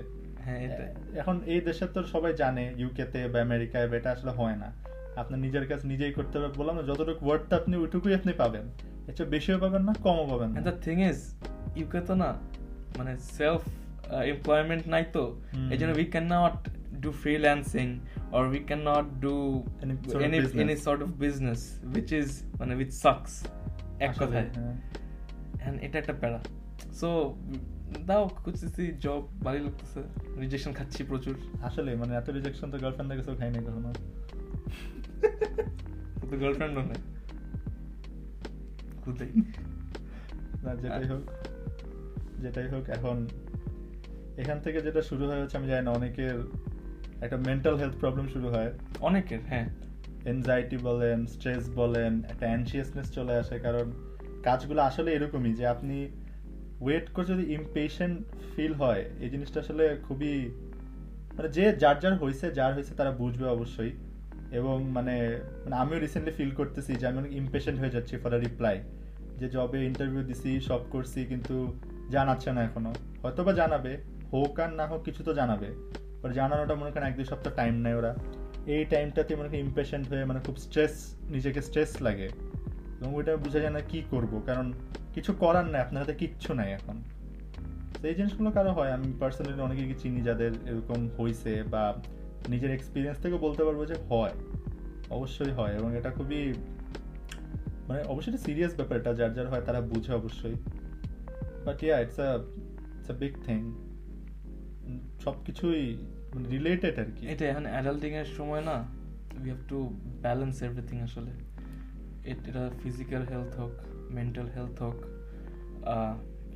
হ্যাঁ 0.45 0.59
এখন 1.21 1.35
এই 1.53 1.59
দেশে 1.67 1.85
তো 1.95 1.99
সবাই 2.13 2.31
জানে 2.41 2.63
ইউকে 2.81 3.05
তে 3.13 3.19
বা 3.33 3.37
আমেরিকায় 3.47 3.87
বা 3.89 3.95
এটা 3.99 4.09
আসলে 4.15 4.31
হয় 4.39 4.57
না। 4.63 4.69
আপনার 5.21 5.39
নিজের 5.45 5.65
কাছে 5.69 5.85
নিজেই 5.93 6.13
করতে 6.17 6.33
হবে 6.37 6.49
বললাম 6.59 6.75
না 6.79 6.83
যতটুকু 6.89 7.21
ওয়ার্ডটা 7.27 7.55
আপনি 7.61 7.73
ওইটুকুই 7.83 8.13
আপনি 8.19 8.31
পাবেন। 8.41 8.65
এর 9.07 9.13
চেয়ে 9.17 9.29
বেশিও 9.35 9.57
পাবেন 9.63 9.83
না 9.87 9.93
কমও 10.05 10.25
পাবেন 10.31 10.49
না। 10.53 10.57
দ্য 10.67 10.75
থিং 10.85 10.97
ইজ 11.09 11.19
ইউকে 11.79 11.99
তো 12.07 12.13
না 12.23 12.29
মানে 12.97 13.11
সেলফ 13.37 13.61
এমপ্লয়মেন্ট 14.33 14.83
নাই 14.93 15.03
তো। 15.15 15.23
এই 15.73 15.77
জন্য 15.79 15.91
we 15.99 16.05
can 16.13 16.25
not 16.35 16.57
do 17.01 17.11
freelancing 17.11 17.99
or 18.31 18.49
we 18.49 18.59
not 18.75 19.21
do 19.21 19.63
Any 19.81 19.89
sort 19.89 20.15
any, 20.15 20.25
of 20.25 20.33
business. 20.33 20.61
Any 20.61 20.77
sort 20.77 21.03
of 21.03 21.09
business 21.09 21.79
which 21.93 22.15
is 22.15 22.43
মানে 22.59 22.75
উইচ 22.75 22.93
সাকস 22.93 23.47
এক 23.99 24.13
কথায়। 24.15 24.49
হ্যাঁ। 24.55 24.81
And 25.69 25.79
এটা 25.81 25.99
একটা 25.99 26.13
প্যারা। 26.13 26.43
সো 26.93 27.35
দাও 28.05 28.27
খুঁজতেছি 28.27 28.93
জব 28.99 29.27
ভালোই 29.43 29.61
লাগতেছে। 29.61 30.03
রিজেকশন 30.41 30.73
খাচ্ছি 30.73 31.03
প্রচুর। 31.03 31.35
আসলে 31.63 31.95
মানে 31.95 32.15
এত 32.15 32.29
রিজেকশন 32.29 32.71
তো 32.71 32.77
গার্লফ্রেন্ডের 32.77 33.17
কাছেও 33.17 33.35
খাই 33.35 33.51
খাইনি 33.51 33.67
কখনো। 33.67 33.93
তো 36.31 36.37
গার্লফ্রেন্ডও 36.37 36.81
নেই। 36.81 37.01
খুদেই 39.05 39.31
না 40.63 40.75
যেটাই 40.75 41.07
হোক। 41.07 41.21
যেটাই 42.41 42.67
হোক 42.67 42.89
এখন 42.89 43.27
এখান 44.37 44.59
থেকে 44.59 44.81
যেটা 44.81 45.01
শুরু 45.01 45.27
হয় 45.27 45.41
হচ্ছে 45.41 45.57
আমি 45.57 45.67
জানি 45.67 45.85
না 45.85 45.91
অনেকের 45.91 46.39
একটা 47.23 47.37
মেন্টাল 47.37 47.75
হেলথ 47.75 47.95
প্রবলেম 47.99 48.27
শুরু 48.27 48.47
হয়। 48.47 48.71
অনেকের 48.99 49.39
হ্যাঁ। 49.49 49.69
এনজাইটি 50.25 50.77
বলেন 50.77 51.25
স্ট্রেস 51.25 51.69
বলেন 51.75 52.23
একটা 52.29 52.45
অ্যানসিয়াসনেস 52.45 53.11
চলে 53.11 53.33
আসে 53.33 53.59
কারণ 53.59 53.91
কাজগুলো 54.43 54.81
আসলে 54.81 55.13
এরকমই 55.13 55.53
যে 55.53 55.67
আপনি 55.67 56.07
ওয়েট 56.81 57.09
করে 57.09 57.25
যদি 57.25 57.53
ইমপেশেন্ট 57.53 58.21
ফিল 58.55 58.73
হয় 58.73 59.05
এই 59.21 59.29
জিনিসটা 59.29 59.59
আসলে 59.59 59.97
খুবই 60.07 60.51
মানে 61.33 61.49
যে 61.49 61.73
যার 61.73 61.99
যার 61.99 62.15
হয়েছে 62.15 62.51
যার 62.51 62.73
হয়েছে 62.73 62.93
তারা 62.95 63.11
বুঝবে 63.11 63.45
অবশ্যই। 63.47 63.91
এবং 64.51 64.83
মানে 64.83 65.39
মানে 65.63 65.75
আমিও 65.75 65.99
রিসেন্টলি 65.99 66.33
ফিল 66.37 66.51
করতেছি 66.51 66.95
যে 66.95 67.07
আমি 67.07 67.17
অনেক 67.17 67.33
ইমপেশেন্ট 67.33 67.79
হয়ে 67.79 67.89
যাচ্ছি 67.89 68.17
ফর 68.17 68.33
আ 68.33 68.37
রিপ্লাই 68.37 68.79
যে 69.37 69.49
জবে 69.49 69.85
ইন্টারভিউ 69.85 70.23
দিছি 70.23 70.61
সব 70.61 70.79
করছি 70.89 71.25
কিন্তু 71.25 71.73
জানাচ্ছে 72.09 72.51
না 72.51 72.63
এখনও। 72.63 72.93
হয়তো 73.21 73.43
বা 73.43 73.53
জানাবে 73.53 73.97
হোক 74.33 74.59
আর 74.59 74.73
না 74.73 74.85
হোক 74.85 75.03
কিছু 75.03 75.23
তো 75.23 75.33
জানাবে। 75.33 75.69
বাট 76.23 76.33
জানানোটা 76.33 76.75
মনে 76.75 76.91
করেন 76.91 77.03
এক 77.03 77.15
দুই 77.15 77.25
সপ্তাহ 77.25 77.53
টাইম 77.53 77.75
নেয় 77.75 77.95
ওরা। 77.95 78.15
এই 78.65 78.85
টাইমটাতে 78.85 79.35
মনে 79.35 79.49
করেন 79.49 79.65
ইমপেশেন্ট 79.65 80.07
হয়ে 80.07 80.25
মানে 80.25 80.39
খুব 80.39 80.55
স্ট্রেস 80.55 81.15
নিজেকে 81.29 81.61
স্ট্রেস 81.61 82.01
লাগে। 82.01 82.29
এবং 83.01 83.15
ওইটা 83.15 83.37
বোঝা 83.37 83.59
যায় 83.59 83.71
না 83.71 83.79
কী 83.79 84.03
করব, 84.11 84.41
কারণ 84.45 84.73
কিছু 85.13 85.33
করার 85.33 85.65
নাই, 85.65 85.81
আপনার 85.81 86.03
হাতে 86.03 86.13
কিচ্ছু 86.13 86.53
নাই 86.53 86.71
এখন। 86.71 87.03
তো 88.01 88.07
এই 88.07 88.15
জিনিসগুলো 88.15 88.51
কারও 88.51 88.73
হয়, 88.73 88.91
আমি 88.91 89.13
পার্সোনালি 89.19 89.61
অনেকে 89.61 89.83
কি 89.87 89.93
চিনি 89.99 90.21
যাদের 90.21 90.51
এরকম 90.65 91.09
হয়েছে 91.17 91.63
বা 91.63 91.93
নিজের 92.49 92.71
এক্সপিরিয়েন্স 92.71 93.19
থেকে 93.19 93.37
বলতে 93.37 93.63
পারব 93.63 93.85
যে 93.85 93.95
হয়, 94.09 94.31
অবশ্যই 95.09 95.51
হয়। 95.51 95.73
এবং 95.73 95.97
এটা 95.97 96.09
খুবই 96.09 96.53
মানে 97.87 98.01
অবশ্যই 98.03 98.37
সিরিয়াস 98.37 98.75
ব্যাপার, 98.75 98.97
এটা 98.97 99.13
যার 99.13 99.33
যার 99.33 99.47
হয় 99.47 99.61
তারা 99.61 99.81
বুঝে 99.81 100.13
অবশ্যই। 100.13 100.55
But 101.65 101.83
yeah 101.83 101.99
it's 101.99 102.19
a 102.19 102.35
it's 102.99 103.09
a 103.09 103.13
big 103.13 103.33
thing 103.45 103.59
সব 105.23 105.33
কিছুই 105.45 105.97
রিলেটেড 106.53 106.95
আর 106.99 107.09
কি। 107.15 107.23
এটা 107.33 107.43
এখন 107.51 107.65
অ্যাডাল্টিং 107.73 108.11
এর 108.21 108.29
সময় 108.37 108.63
না 108.69 108.77
we 109.41 109.47
have 109.51 109.61
to 109.67 109.79
balance 110.21 110.55
everything 110.67 110.97
আসলে। 111.07 111.31
এটা 112.31 112.63
ফিজিক্যাল 112.83 113.23
হেলথ 113.31 113.51
হোক 113.59 113.73
মেন্টাল 114.17 114.47
হেলথ 114.55 114.77
হোক 114.81 114.97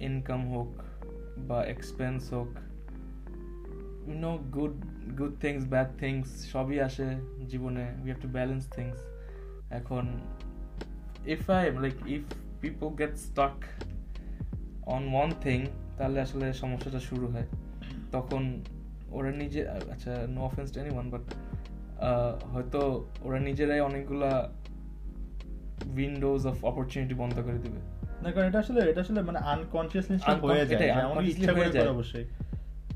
ইনকাম 0.08 0.42
হোক, 0.54 0.72
বা 1.50 1.60
এক্সপেন্স 1.74 2.22
হোক 2.34 2.52
no 4.24 4.32
good 4.56 4.76
good 5.20 5.34
things 5.44 5.62
bad 5.74 5.90
things 6.02 6.28
সবই 6.54 6.78
আসে 6.88 7.08
জীবনে 7.52 7.86
we 8.02 8.08
have 8.12 8.22
to 8.22 8.30
balance 8.38 8.64
things 8.76 8.98
এখন 9.80 10.06
if 11.34 11.44
I 11.58 11.64
like 11.86 11.96
if 12.16 12.24
people 12.62 12.88
get 13.02 13.14
stuck 13.28 13.58
on 14.96 15.04
one 15.14 15.30
thing 15.44 15.60
তাহলে 15.98 16.18
আসলে 16.26 16.46
সমস্যাটা 16.54 17.00
শুরু 17.00 17.28
হয়। 17.28 17.48
তখন 18.12 18.44
ওরা 19.12 19.32
নিজে 19.32 19.62
আচ্ছা 19.70 20.12
no 20.28 20.42
offense 20.42 20.72
to 20.72 20.78
anyone 20.80 21.10
but 21.10 21.24
হয়তো 22.54 22.82
ওরা 23.22 23.40
নিজেরাই 23.40 23.80
অনেকগুলা 23.80 24.32
উইন্ডোজ 25.96 26.42
অফ 26.48 26.66
অপরচুনিটি 26.66 27.14
বন্ধ 27.14 27.36
করে 27.40 27.60
দিবে। 27.66 27.80
না 28.24 28.30
কারণ 28.32 28.48
এটা 28.48 28.60
আসলে 28.60 28.80
এটা 28.90 29.02
আসলে 29.02 29.22
মানে 29.22 29.40
আনকনসিয়াসলি 29.40 30.18
হয়ে 30.42 30.66
যায়। 30.66 30.80
এটাই, 30.80 30.90
যে 31.24 31.32
ইচ্ছা 31.32 31.54
করে 31.54 31.70
করে 31.70 31.90
অবশ্যই। 31.90 32.26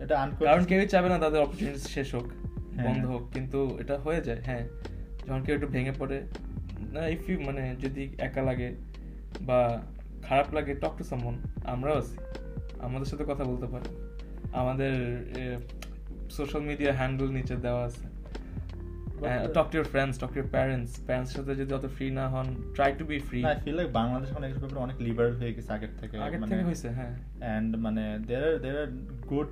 এটা 0.03 0.15
কারণ 0.15 0.21
আনকনসিয়াস 0.23 0.65
কেউই 0.65 0.87
চাবে 0.87 1.09
না 1.09 1.17
তাদের 1.19 1.39
অপরচুনিটি 1.41 1.79
শেষ 1.79 2.15
হোক 2.15 2.27
হ্যাঁ। 2.27 2.85
বন্ধ 2.85 3.05
হোক 3.05 3.23
কিন্তু 3.33 3.59
এটা 3.79 3.95
হয়ে 3.97 4.21
যায় 4.21 4.41
হ্যাঁ। 4.45 4.63
যখন 5.27 5.41
কেউ 5.43 5.55
একটু 5.55 5.67
ভেঙে 5.67 5.91
পড়ে 5.99 6.17
না 6.93 7.07
ইফ 7.07 7.29
ইউ 7.29 7.39
মানে 7.39 7.75
যদি 7.79 8.09
একা 8.17 8.41
লাগে 8.41 8.69
বা 9.41 9.81
খারাপ 10.23 10.47
লাগে 10.53 10.73
টক 10.75 10.93
টু 10.97 11.03
সামন 11.03 11.35
আমরাও 11.63 11.97
আছি। 11.97 12.15
আমাদের 12.79 13.05
সাথে 13.05 13.23
কথা 13.27 13.43
বলতে 13.43 13.67
পারে 13.67 13.87
আমাদের 14.51 14.93
সোশ্যাল 16.37 16.61
মিডিয়া 16.69 16.91
হ্যান্ডেল 16.99 17.29
নিচে 17.37 17.55
দেওয়া 17.65 17.83
আছে। 17.89 18.05
Talk 19.57 19.67
to 19.71 19.75
your 19.77 19.87
friends 19.93 20.15
talk 20.21 20.29
to 20.33 20.37
your 20.41 20.49
parents 20.55 20.91
parents 21.07 21.29
সাথে 21.35 21.53
যদি 21.61 21.71
অত 21.77 21.85
ফ্রি 21.95 22.07
না 22.19 22.25
হন 22.33 22.47
try 22.75 22.91
to 22.99 23.03
be 23.11 23.17
free 23.29 23.39
I 23.49 23.55
feel 23.63 23.75
like 23.79 23.89
Bangladesh 23.99 24.27
এখন 24.31 24.43
এই 24.47 24.51
ব্যাপারে 24.53 24.81
অনেক 24.85 24.97
লিবারেল 25.07 25.33
হয়ে 25.41 25.51
গেছে 25.55 25.71
আগের 25.77 25.93
থেকে 25.99 26.15
আগের 26.25 26.39
মানে 26.41 26.51
থেকে 26.51 26.89
হ্যাঁ। 26.99 27.13
এন্ড 27.55 27.71
মানে 27.85 28.03
there 28.27 28.45
are 28.49 28.55
there 28.63 28.77
are 28.83 28.89
good 29.31 29.49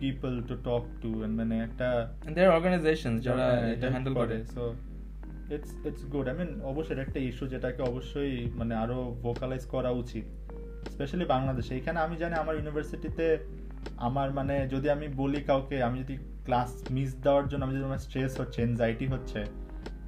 people 0.00 0.32
to 0.48 0.54
talk 0.68 0.84
to 1.02 1.10
and 1.24 1.34
মানে 1.40 1.54
একটা 1.66 1.88
দেয়ার 2.36 2.50
অর্গানাইজেশন 2.56 3.12
যারা 3.26 3.46
এটা 3.74 3.86
হ্যান্ডেল 3.94 4.14
করে। 4.20 4.36
So 4.54 4.62
it's 5.54 5.70
it's 5.88 6.02
good 6.12 6.26
I 6.30 6.34
mean 6.40 6.50
অবশ্যই 6.72 7.00
একটা 7.06 7.18
ইস্যু 7.28 7.44
যেটাকে 7.52 7.80
অবশ্যই 7.90 8.34
মানে 8.58 8.72
আরও 8.82 8.98
ভোকালাইজ 9.24 9.64
করা 9.74 9.90
উচিত 10.02 10.26
স্পেশালি 10.94 11.24
বাংলাদেশে। 11.34 11.72
এখানে 11.80 11.98
আমি 12.06 12.14
জানি 12.22 12.34
আমার 12.42 12.54
ইউনিভার্সিটিতে 12.58 13.26
আমার 13.96 14.32
মানে 14.32 14.68
যদি 14.68 14.90
আমি 14.90 15.08
বলি 15.08 15.42
কাউকে 15.42 15.82
আমি 15.82 15.98
যদি 15.98 16.18
ক্লাস 16.44 16.84
মিস 16.90 17.14
দেওয়ার 17.22 17.48
জন্য 17.48 17.64
আমি 17.64 17.74
যদি 17.74 17.84
আমার 17.84 17.98
স্ট্রেস 17.98 18.40
হচ্ছে 18.40 18.62
এনজাইটি 18.62 19.06
হচ্ছে 19.06 19.44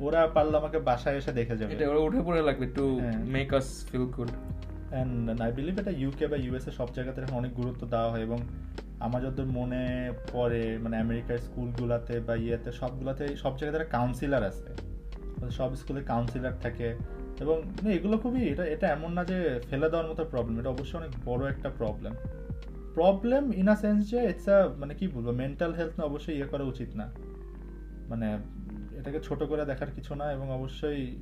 ওরা 0.01 0.27
পারলে 0.27 0.57
আমাকে 0.57 0.79
বাসায় 0.79 1.17
এসে 1.17 1.33
দেখে 1.33 1.57
যাবে। 1.57 1.73
এটা 1.73 1.89
ওরা 1.89 1.99
উঠে 1.99 2.21
পড়ে 2.23 2.43
লাগবে 2.43 2.67
to. 2.67 3.01
Make 3.27 3.55
us 3.55 3.89
feel 3.91 4.07
good 4.07 4.29
and 4.91 5.41
I 5.41 5.53
believe 5.53 5.79
এটা 5.79 5.91
ইউকে 5.91 6.27
বা 6.27 6.37
ইউএসএ 6.37 6.71
সব 6.71 6.89
জায়গাতে 6.93 7.21
অনেক 7.33 7.55
গুরুত্ব 7.55 7.87
দেওয়া 7.87 8.11
হয় 8.11 8.23
এবং 8.23 8.39
আমার 9.01 9.23
যত 9.23 9.41
মনে 9.41 10.13
পড়ে 10.33 10.79
মানে 10.79 10.97
আমেরিকার 10.97 11.39
স্কুলগুলোতে 11.39 12.21
বা 12.21 12.35
ইয়েতে 12.35 12.73
সবগুলোতে 12.73 13.37
সব 13.37 13.57
জায়গাতে 13.57 13.83
একটা 13.83 13.97
কাউন্সিলার 13.99 14.45
আছে। 14.45 14.69
মানে 15.41 15.51
সব 15.51 15.75
স্কুলে 15.75 16.01
কাউন্সিলার 16.01 16.53
থাকে 16.63 16.95
এবং 17.41 17.63
এগুলো 17.91 18.19
খুবই 18.19 18.49
এটা 18.49 18.65
এটা 18.65 18.87
এমন 18.89 19.13
না 19.13 19.25
যে 19.25 19.61
ফেলে 19.71 19.91
দেওয়ার 19.91 20.11
মতো 20.11 20.25
প্রবলেম 20.25 20.61
এটা 20.61 20.69
অবশ্যই 20.69 20.97
অনেক 20.97 21.11
বড় 21.25 21.51
একটা 21.51 21.71
problem 21.79 22.13
problem 22.95 23.53
in 23.53 23.69
a 23.69 23.75
sense 23.75 24.11
যে 24.11 24.29
ইটস 24.31 24.49
আ 24.49 24.69
মানে 24.79 24.95
কি 24.95 25.09
বলব 25.09 25.31
মেন্টাল 25.31 25.75
হেলথ 25.75 25.99
না 25.99 26.05
অবশ্যই 26.05 26.37
ইয়ে 26.37 26.47
করা 26.47 26.65
উচিত 26.65 26.89
না। 26.95 27.11
মানে 28.09 28.39
এটাকে 28.99 29.21
ছোট 29.21 29.43
করে 29.43 29.65
দেখার 29.65 29.91
কিছু 29.91 30.15
না 30.15 30.33
এবং 30.33 30.51
অবশ্যই 30.51 31.17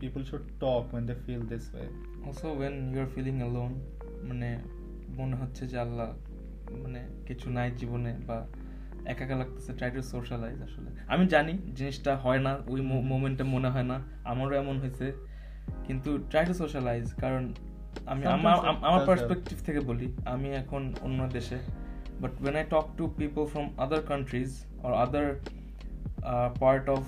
people 0.00 0.24
should 0.24 0.40
talk 0.60 0.84
when 0.94 1.04
they 1.06 1.14
feel 1.26 1.40
this 1.40 1.74
way 1.74 1.88
also 2.26 2.56
when 2.56 2.94
you 2.94 3.00
are 3.00 3.06
feeling 3.14 3.36
alone 3.36 3.72
মানে 4.22 4.58
মনে 5.08 5.36
হচ্ছে 5.36 5.66
যে 5.66 5.78
আল্লাহ 5.78 6.08
মানে 6.76 7.00
কিছু 7.26 7.50
নাই 7.50 7.70
জীবনে 7.70 8.16
বা 8.26 8.46
একা 9.04 9.24
একা 9.24 9.36
লাগতেছে 9.36 9.72
ট্রাই 9.72 9.90
টু 9.90 10.02
সোশ্যালাইজ 10.02 10.62
আসলে। 10.62 10.90
আমি 11.08 11.26
জানি 11.26 11.52
জিনিসটা 11.74 12.16
হয় 12.16 12.38
না 12.38 12.58
ওই 12.66 12.80
মোমেন্টে 12.80 13.44
মনে 13.44 13.68
হয় 13.68 13.82
না 13.82 14.02
আমারও 14.24 14.54
এমন 14.56 14.78
হয়েছে। 14.78 15.12
কিন্তু 15.86 16.18
ট্রাই 16.30 16.46
টু 16.46 16.54
সোশ্যালাইজ 16.54 17.14
কারণ 17.14 17.54
আমি 18.06 18.22
আমার 18.36 18.56
আমার 18.88 19.02
পার্সপেক্টিভ 19.06 19.56
থেকে 19.66 19.80
বলি 19.80 20.06
আমি 20.24 20.48
এখন 20.62 20.82
অন্য 21.02 21.20
দেশে 21.28 21.58
but 22.20 22.32
when 22.42 22.54
I 22.56 22.64
talk 22.70 22.86
to 22.98 23.04
people 23.20 23.42
from 23.46 23.66
other 23.84 24.02
countries 24.02 24.50
or 24.82 24.92
other 25.04 25.26
part 26.60 26.88
of 26.88 27.02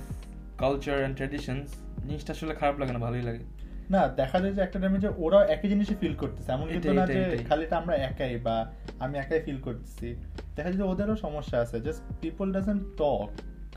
culture 0.59 0.97
and 0.99 1.17
traditions 1.17 1.69
জিনিসটা 2.07 2.33
আসলে 2.33 2.55
খারাপ 2.55 2.77
লাগে 2.81 2.93
না 2.93 2.99
ভালোই 2.99 3.23
লাগে। 3.23 3.43
না 3.91 4.03
দেখা 4.21 4.39
যায় 4.41 4.53
যে 4.53 4.61
একটা 4.62 4.79
টাইমে 4.81 4.99
যে 4.99 5.11
ওরা 5.17 5.41
একই 5.55 5.69
জিনিসই 5.69 5.97
ফিল 6.01 6.15
করতেছে। 6.15 6.49
এমন 6.53 6.67
কিন্তু 6.73 6.93
না 6.93 7.07
যে 7.07 7.21
এটাই। 7.23 7.45
খালিটা 7.45 7.75
আমরা 7.77 7.95
একাই 8.09 8.39
বা 8.47 8.57
আমি 8.99 9.15
একাই 9.19 9.41
ফিল 9.41 9.61
করতেছি। 9.61 10.09
দেখা 10.57 10.69
যায় 10.71 10.79
যে 10.83 10.87
ওদেরও 10.93 11.17
সমস্যা 11.17 11.57
আছে। 11.61 11.77
জাস্ট 11.81 12.03
পিপল 12.21 12.47
ডাজেন্ট 12.53 12.83
টক 12.97 13.29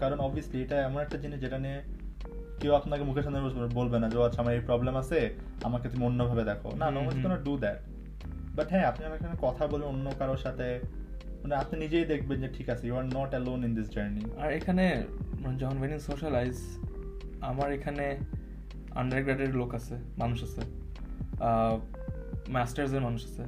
কারণ 0.01 0.17
অবভিয়াসলি 0.19 0.57
এটা 0.63 0.77
এমন 0.87 0.99
একটা 1.01 1.17
জিনিস 1.17 1.37
যেটা 1.39 1.57
নিয়ে 1.57 1.79
কেউ 2.59 2.73
আপনাকে 2.73 3.03
মুখের 3.03 3.23
সামনে 3.23 3.41
বসে 3.41 3.57
বলবে 3.73 3.99
না 3.99 4.09
যে 4.09 4.23
আচ্ছা 4.23 4.41
আমার 4.41 4.53
এই 4.53 4.59
প্রবলেম 4.59 4.95
আছে 4.95 5.35
আমাকে 5.63 5.89
তুমি 5.89 6.05
অন্যভাবে 6.05 6.43
দেখো। 6.43 6.69
না 6.75 6.91
no 6.91 6.99
gonna 6.99 7.37
do 7.37 7.57
that 7.57 7.79
but 8.55 8.69
হ্যাঁ 8.69 8.85
আপনি 8.85 9.05
আমার 9.05 9.17
এখানে 9.17 9.35
কথা 9.41 9.67
বলে 9.67 9.85
অন্য 9.85 10.11
কারোর 10.19 10.37
সাথে 10.37 10.79
মানে 11.43 11.55
আপনি 11.55 11.79
নিজেই 11.79 12.05
দেখবেন 12.05 12.41
যে 12.41 12.47
ঠিক 12.47 12.69
আছে 12.69 12.87
you 12.87 12.95
are 12.95 13.03
not 13.03 13.29
alone 13.29 13.63
in 13.65 13.75
this 13.75 13.89
journey 13.89 14.21
আর 14.37 14.51
এখানে 14.53 15.03
মানে 15.41 15.57
যখন 15.57 15.77
ওয়েন 15.77 15.99
সোশ্যালাইজ 15.99 16.57
আমার 17.41 17.71
এখানে 17.71 18.17
আন্ডার 18.91 19.23
গ্রেডের 19.23 19.55
লোক 19.55 19.75
আছে 19.75 19.95
মানুষ 20.17 20.43
আছে 20.43 20.61
মাস্টার্সের 22.49 23.01
মানুষ 23.01 23.25
আছে 23.25 23.43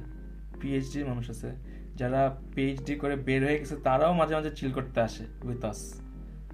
পিএইচডির 0.60 1.06
মানুষ 1.06 1.30
আছে 1.30 1.50
যারা 1.96 2.36
পিএইচডি 2.54 2.94
করে 2.94 3.16
বের 3.16 3.44
হয়ে 3.44 3.58
গেছে 3.58 3.76
তারাও 3.76 4.12
মাঝে 4.12 4.34
মাঝে 4.34 4.50
চিল 4.50 4.72
করতে 4.72 5.00
আসে 5.00 5.24
উইথ 5.44 5.64
আস 5.64 6.00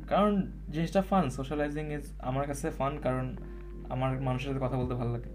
কারণ 0.08 0.32
জিনিসটা 0.68 1.00
ফান 1.02 1.25
সোশ্যালাইজিং 1.30 1.84
ইজ 1.92 2.04
আমার 2.20 2.44
কাছে 2.46 2.66
ফান 2.70 2.92
কারণ 2.99 3.26
আমার 3.88 4.11
মানুষের 4.20 4.49
সাথে 4.49 4.62
কথা 4.64 4.76
বলতে 4.76 4.94
ভালো 4.94 5.12
লাগে 5.12 5.30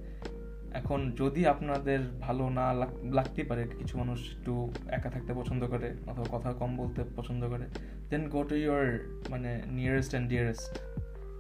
এখন 0.74 1.00
যদি 1.18 1.42
আপনাদের 1.46 2.00
ভালো 2.20 2.44
না 2.50 2.66
লাগ- 2.74 3.00
লাগতেই 3.14 3.46
পারে 3.46 3.64
কিছু 3.80 3.94
মানুষ 3.98 4.20
একটু 4.36 4.54
একা 4.90 5.10
থাকতে 5.10 5.32
পছন্দ 5.34 5.62
করে 5.68 5.88
অথবা 6.08 6.28
কথা 6.32 6.50
কম 6.54 6.72
বলতে 6.78 7.02
পছন্দ 7.16 7.42
করে 7.50 7.66
দেন 8.10 8.24
গো 8.30 8.42
টু 8.44 8.56
ইউর 8.56 8.86
মানে 9.30 9.52
nearest 9.70 10.12
and 10.12 10.28
dearest 10.30 10.72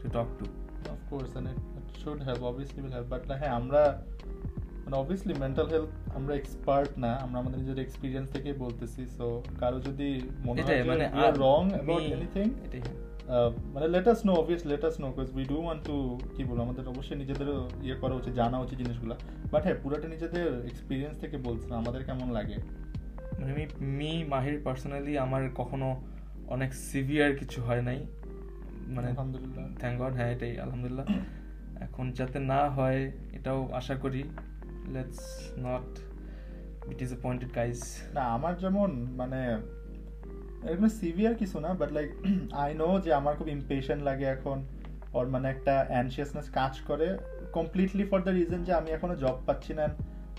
to 0.02 0.08
talk 0.10 0.28
to 0.40 0.46
of 0.90 1.00
course 1.10 1.32
and 1.36 1.48
it 1.48 1.60
should 2.00 2.20
help 2.24 2.42
obviously 2.44 2.80
will 2.82 2.94
help 2.94 3.08
but 3.10 3.22
হ্যাঁ 3.42 3.54
আমরা 3.56 3.82
মানে 4.84 4.96
অবভিয়াসলি 4.98 5.34
মেন্টাল 5.40 5.68
হেলথ 5.68 5.90
আমরা 6.16 6.34
এক্সপার্ট 6.36 6.92
না 6.98 7.12
আমরা 7.16 7.38
আমাদের 7.40 7.58
নিজের 7.60 7.80
এক্সপিরিয়েন্স 7.80 8.28
থেকেই 8.32 8.56
বলতেছি 8.56 9.02
সো 9.18 9.26
কারও 9.60 9.80
যদি 9.80 10.10
মনে 10.46 10.60
হয় 10.62 10.82
মানে 10.84 11.06
যে 11.18 11.28
রং 11.38 11.62
অ্যাবাউট 11.72 12.04
এনিথিং 12.16 12.46
এটাই 12.66 12.82
হ্যাঁ। 12.82 12.98
মানে 13.74 13.88
let 13.88 14.08
us 14.08 14.26
know 14.26 14.34
obvious 14.34 14.66
let 14.66 14.86
us 14.86 15.00
know 15.00 15.08
because 15.08 15.36
we 15.36 15.44
do 15.44 15.62
want 15.64 15.84
to 15.86 16.20
কী 16.36 16.44
বলব 16.44 16.62
আমাদের 16.62 16.88
অবশ্যই 16.88 17.16
নিজেদেরও 17.16 17.70
ইয়ে 17.82 17.96
করা 17.96 18.14
উচিত 18.14 18.34
জানা 18.34 18.60
উচিত 18.60 18.78
জিনিসগুলো। 18.78 19.16
বাট 19.52 19.64
হ্যাঁ 19.64 19.76
পুরোটা 19.84 20.08
নিজেদের 20.08 20.66
এক্সপিরিয়েন্স 20.66 21.20
থেকে 21.20 21.38
বলছিলাম 21.38 21.80
আমাদের 21.80 22.04
কেমন 22.04 22.32
লাগে? 22.32 22.58
মানে 23.40 23.52
আমি 23.52 23.66
মি 23.80 24.24
মাহির 24.24 24.62
পার্সোনালি 24.64 25.18
আমার 25.18 25.50
কখনো 25.56 26.02
অনেক 26.48 26.74
সিভিয়ার 26.74 27.36
কিছু 27.36 27.62
হয় 27.62 27.82
নাই। 27.82 28.06
মানে 28.88 29.08
আলহামদুলিল্লাহ। 29.08 29.78
থ্যাংক 29.80 30.02
গড 30.02 30.14
হ্যাঁ 30.14 30.32
এটাই 30.32 30.60
আলহামদুলিল্লাহ। 30.60 31.06
এখন 31.82 32.12
যাতে 32.12 32.40
না 32.40 32.70
হয় 32.70 33.12
এটাও 33.34 33.70
আশা 33.74 33.96
করি। 33.96 34.24
Let's 34.88 35.20
not 35.58 36.00
be 36.88 36.96
disappointed 36.96 37.56
guys 37.56 38.02
না 38.14 38.22
আমার 38.22 38.58
যেমন 38.58 39.08
মানে 39.16 39.58
এরকম 40.64 40.88
সিভিয়ার 40.88 41.36
কিছু 41.36 41.60
না 41.60 41.74
বাট 41.74 41.92
লাইক 41.92 42.12
আই 42.54 42.74
নো 42.74 43.00
যে 43.00 43.14
আমার 43.14 43.36
খুব 43.36 43.48
ইম্পেশেন্ট 43.48 44.04
লাগে 44.04 44.26
এখন 44.26 44.66
ওর 45.14 45.28
মানে 45.28 45.50
একটা 45.50 45.86
অ্যানসিয়াসনেস 45.88 46.50
কাজ 46.50 46.80
করে 46.80 47.18
কমপ্লিটলি 47.52 48.04
ফর 48.04 48.22
দ্য 48.22 48.30
রিজন 48.30 48.64
যে 48.64 48.74
আমি 48.74 48.92
এখনও 48.92 49.16
জব 49.16 49.40
পাচ্ছি 49.46 49.74
না। 49.74 49.88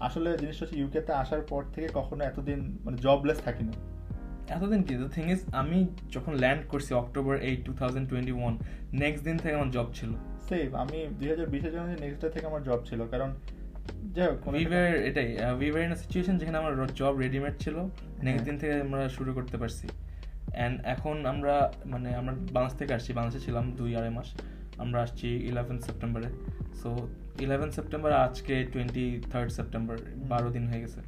আসলে 0.01 0.39
জিনিসটা 0.39 0.67
হচ্ছে 0.67 0.81
ইউকেতে 0.81 1.13
আসার 1.13 1.41
পর 1.41 1.63
থেকে 1.75 1.89
কখনো 1.95 2.25
এতদিন 2.25 2.79
মানে 2.85 2.97
জবলেস 2.97 3.41
থাকিনি। 3.41 3.73
এতদিন 4.49 4.83
কি? 4.83 4.95
দ্য 4.95 5.09
থিং 5.09 5.31
ইজ 5.31 5.45
আমি 5.53 5.87
যখন 6.11 6.35
ল্যান্ড 6.35 6.63
করছি 6.69 6.95
October 6.95 7.37
eight 7.37 7.65
two 7.65 7.73
thousand 7.73 8.09
twenty 8.09 8.33
one 8.33 8.59
next 8.93 9.25
দিন 9.25 9.39
থেকে 9.39 9.55
আমার 9.55 9.71
জব 9.71 9.87
ছিল। 9.95 10.11
সেম 10.49 10.75
আমি 10.75 11.07
দুই 11.19 11.29
হাজার 11.29 11.47
বিশে 11.47 11.71
জানুয়ারি 11.71 12.01
নেক্সট 12.01 12.23
ডে 12.23 12.31
থেকে 12.31 12.47
আমার 12.47 12.63
জব 12.63 12.81
ছিল 12.85 13.07
কারণ 13.09 13.35
যাই 14.15 14.27
হোক 14.27 14.41
কোনো 14.45 14.57
উই 14.57 14.63
একটা- 14.65 14.77
ওয়ার 14.79 14.95
এটাই 14.95 15.37
উই 15.75 15.85
ইন 15.85 15.95
সিচুয়েশন 15.95 16.39
যেখানে 16.39 16.59
আমার 16.59 16.87
জব 16.95 17.17
রেডিমেড 17.19 17.53
ছিল 17.59 17.77
নেক্সট 17.77 18.25
হ্যাঁ। 18.25 18.39
দিন 18.39 18.59
থেকে 18.59 18.81
আমরা 18.81 19.09
শুরু 19.09 19.35
করতে 19.35 19.57
পারছি। 19.57 19.89
অ্যান্ড 20.57 20.75
এখন 20.95 21.17
আমরা 21.33 21.55
মানে 21.93 22.09
আমরা 22.21 22.33
বাংলাদেশ 22.57 22.77
থেকে 22.81 22.93
আসছি 22.99 23.11
বাংলাদেশে 23.19 23.41
ছিলাম 23.47 23.65
দুই 23.79 23.91
আড়াই 23.99 24.13
মাস। 24.19 24.29
আমরা 24.83 24.99
আসছি 25.07 25.29
ইলেভেন 25.51 25.79
সেপ্টেম্বরে 25.87 26.29
সো 26.81 26.91
ইলেভেন 27.45 27.71
সেপ্টেম্বর 27.77 28.11
আজকে 28.27 28.55
টোয়েন্টি 28.73 29.07
থার্ড 29.33 29.51
সেপ্টেম্বর 29.59 29.97
বারো 30.33 30.49
দিন 30.51 30.65
হয়ে 30.71 30.83
গেছে। 30.85 31.01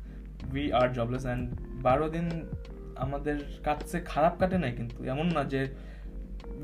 উই 0.52 0.64
আর 0.72 0.88
জবলেস 0.96 1.24
অ্যান্ড 1.26 1.44
বারো 1.86 2.06
দিন 2.08 2.26
আমাদের 3.04 3.36
কাছে 3.64 3.96
খারাপ 4.12 4.34
কাটে 4.40 4.58
নাই 4.58 4.72
কিন্তু। 4.78 4.98
এমন 5.04 5.26
না 5.36 5.42
যে 5.44 5.60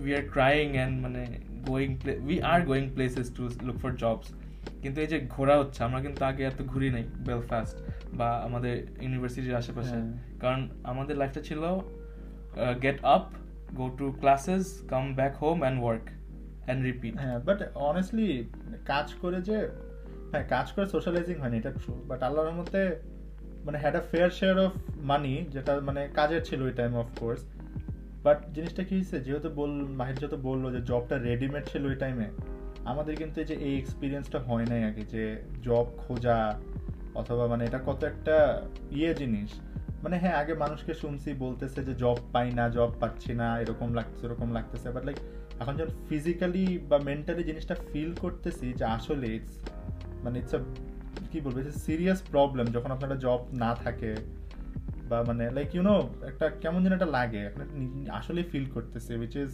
উই 0.03 0.11
আর 0.19 0.25
ক্রাইং 0.35 0.69
অ্যান্ড 0.77 0.95
মানে 1.05 1.23
going 1.69 1.91
we 2.29 2.37
are 2.53 2.61
going 2.71 2.85
places 2.95 3.27
to 3.37 3.43
look 3.67 3.77
for 3.83 3.93
jobs 4.03 4.29
কিন্তু 4.83 4.99
এই 5.01 5.09
যে 5.12 5.19
ঘোরা 5.35 5.55
হচ্ছে 5.61 5.81
আমরা 5.85 6.01
কিন্তু 6.01 6.21
আগে 6.25 6.43
এত 6.45 6.61
ঘুরি 6.73 6.88
নাই 6.91 7.05
বেলফাস্ট 7.27 7.77
বা 8.19 8.29
আমাদের 8.47 8.75
ইউনিভার্সিটির 9.05 9.57
আশেপাশে। 9.62 9.97
হ্যাঁ। 9.97 10.38
কারণ 10.43 10.61
আমাদের 10.85 11.14
লাইফটা 11.21 11.41
ছিল 11.49 11.62
get 12.83 12.99
up 13.15 13.25
go 13.75 13.87
to 13.99 14.07
classes 14.13 14.83
come 14.89 15.15
back 15.15 15.35
home 15.37 15.61
and 15.63 15.83
work 15.83 16.05
and 16.67 16.85
repeat 16.85 17.17
হ্যাঁ 17.17 17.39
বাট 17.39 17.59
অনেস্টলি 17.75 18.49
কাজ 18.87 19.15
করে 19.15 19.43
যে 19.43 19.69
হ্যাঁ 20.31 20.45
কাজ 20.49 20.73
করে 20.73 20.87
সোশ্যালাইজিং 20.87 21.37
হয়নি, 21.37 21.57
এটা 21.57 21.71
ট্রু 21.71 21.95
বাট 22.09 22.23
আল্লাহর 22.23 22.51
মধ্যে 22.51 22.83
মানে 23.65 23.79
had 23.79 23.97
a 23.97 24.03
fair 24.11 24.31
share 24.31 24.59
of 24.59 24.73
money 24.97 25.45
যেটা 25.51 25.81
মানে 25.81 26.09
কাজের 26.15 26.43
ছিল 26.45 26.63
ওই 26.63 26.73
টাইম 26.73 26.93
অফ 26.97 27.09
কোর্স 27.21 27.43
বাট 28.23 28.39
জিনিসটা 28.55 28.83
কি 28.85 28.95
হয়েছে, 28.95 29.21
যেহেতু 29.21 29.49
বল, 29.49 29.71
মাহির 29.71 30.17
যেহেতু 30.17 30.37
বলল 30.37 30.73
যে 30.73 30.81
জবটা 30.81 31.19
রেডিমেড 31.19 31.65
ছিল 31.67 31.87
ওই 31.87 31.95
টাইমে 31.95 32.29
আমাদের 32.85 33.17
কিন্তু 33.17 33.41
এই 33.41 33.47
যে 33.47 33.55
এই 33.55 33.79
এক্সপিরিয়েন্সটা 33.79 34.39
হয় 34.39 34.67
নাই 34.67 34.85
আগে, 34.85 35.03
যে 35.03 35.43
জব 35.63 35.87
খোঁজা, 35.97 36.61
অথবা 37.15 37.47
মানে 37.47 37.65
এটা 37.65 37.79
কত 37.87 38.05
একটা 38.05 38.63
ইয়ে 38.91 39.15
জিনিস 39.15 39.61
মানে 40.03 40.17
হ্যাঁ 40.23 40.37
আগে 40.43 40.55
মানুষকে 40.55 40.93
শুনছি, 41.03 41.31
বলতেছে 41.45 41.81
যে 41.89 41.95
জব 42.03 42.19
পাই 42.35 42.49
না 42.59 42.65
জব 42.77 42.91
পাচ্ছি 43.01 43.33
না, 43.41 43.49
এরকম 43.63 43.89
লাগতেছে 43.99 44.25
এরকম 44.27 44.49
লাগতেছে 44.57 44.89
বাট 44.95 45.05
লাইক 45.09 45.19
এখন 45.61 45.75
যখন 45.79 45.93
ফিজিক্যালি 46.09 46.65
বা 46.91 46.99
মেন্টালি 47.09 47.43
জিনিসটা 47.51 47.75
ফিল 47.91 48.11
করতেছি 48.25 48.67
যে 48.79 48.85
আসলে 48.97 49.27
ইটস 49.37 49.55
মানে 50.25 50.37
ইটস 50.39 50.55
কি 51.33 51.39
বলব 51.41 51.57
সিরিয়াস 51.87 52.21
প্রবলেম 52.33 52.67
যখন 52.77 52.91
আপনার 52.91 53.19
জব 53.19 53.41
না 53.63 53.71
থাকে 53.85 54.13
বা 55.11 55.19
মানে 55.29 55.45
লাইক 55.57 55.71
ইউ 55.75 55.83
নো 55.91 55.97
একটা 56.31 56.47
কেমন 56.63 56.79
যেন 56.85 56.93
একটা 56.93 57.11
লাগে 57.19 57.43
আসলে 58.19 58.41
ফিল 58.51 58.67
করতেছে 58.75 59.13
উইচ 59.21 59.35
ইজ 59.43 59.53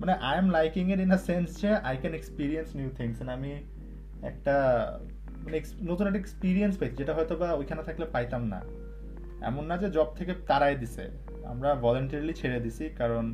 মানে 0.00 0.12
আই 0.28 0.34
এম 0.38 0.48
লাইকিং 0.50 0.84
এর 0.92 1.00
ইন 1.06 1.10
আ 1.18 1.20
সেন্স 1.28 1.46
যে 1.60 1.70
I 1.88 1.94
can 2.02 2.14
experience 2.20 2.68
new 2.78 2.90
things 2.98 3.16
আমি 3.36 3.52
একটা 4.30 4.54
মানে 5.44 5.56
নতুন 5.90 6.04
একটা 6.06 6.20
এক্সপিরিয়েন্স 6.24 6.74
পাইছি, 6.78 6.94
যেটা 6.96 7.12
হয়তো 7.14 7.34
বা 7.36 7.48
ওইখানে 7.60 7.82
থাকলে 7.82 8.06
পাইতাম 8.14 8.42
না। 8.52 8.60
এমন 9.40 9.64
না 9.66 9.74
যে 9.76 9.88
জব 9.90 10.08
থেকে 10.18 10.32
তারাই 10.46 10.74
দিছে 10.76 11.04
আমরা 11.44 11.68
ভলেন্টারিলি 11.76 12.34
ছেড়ে 12.34 12.58
দিছি 12.60 12.84
কারণ 12.98 13.24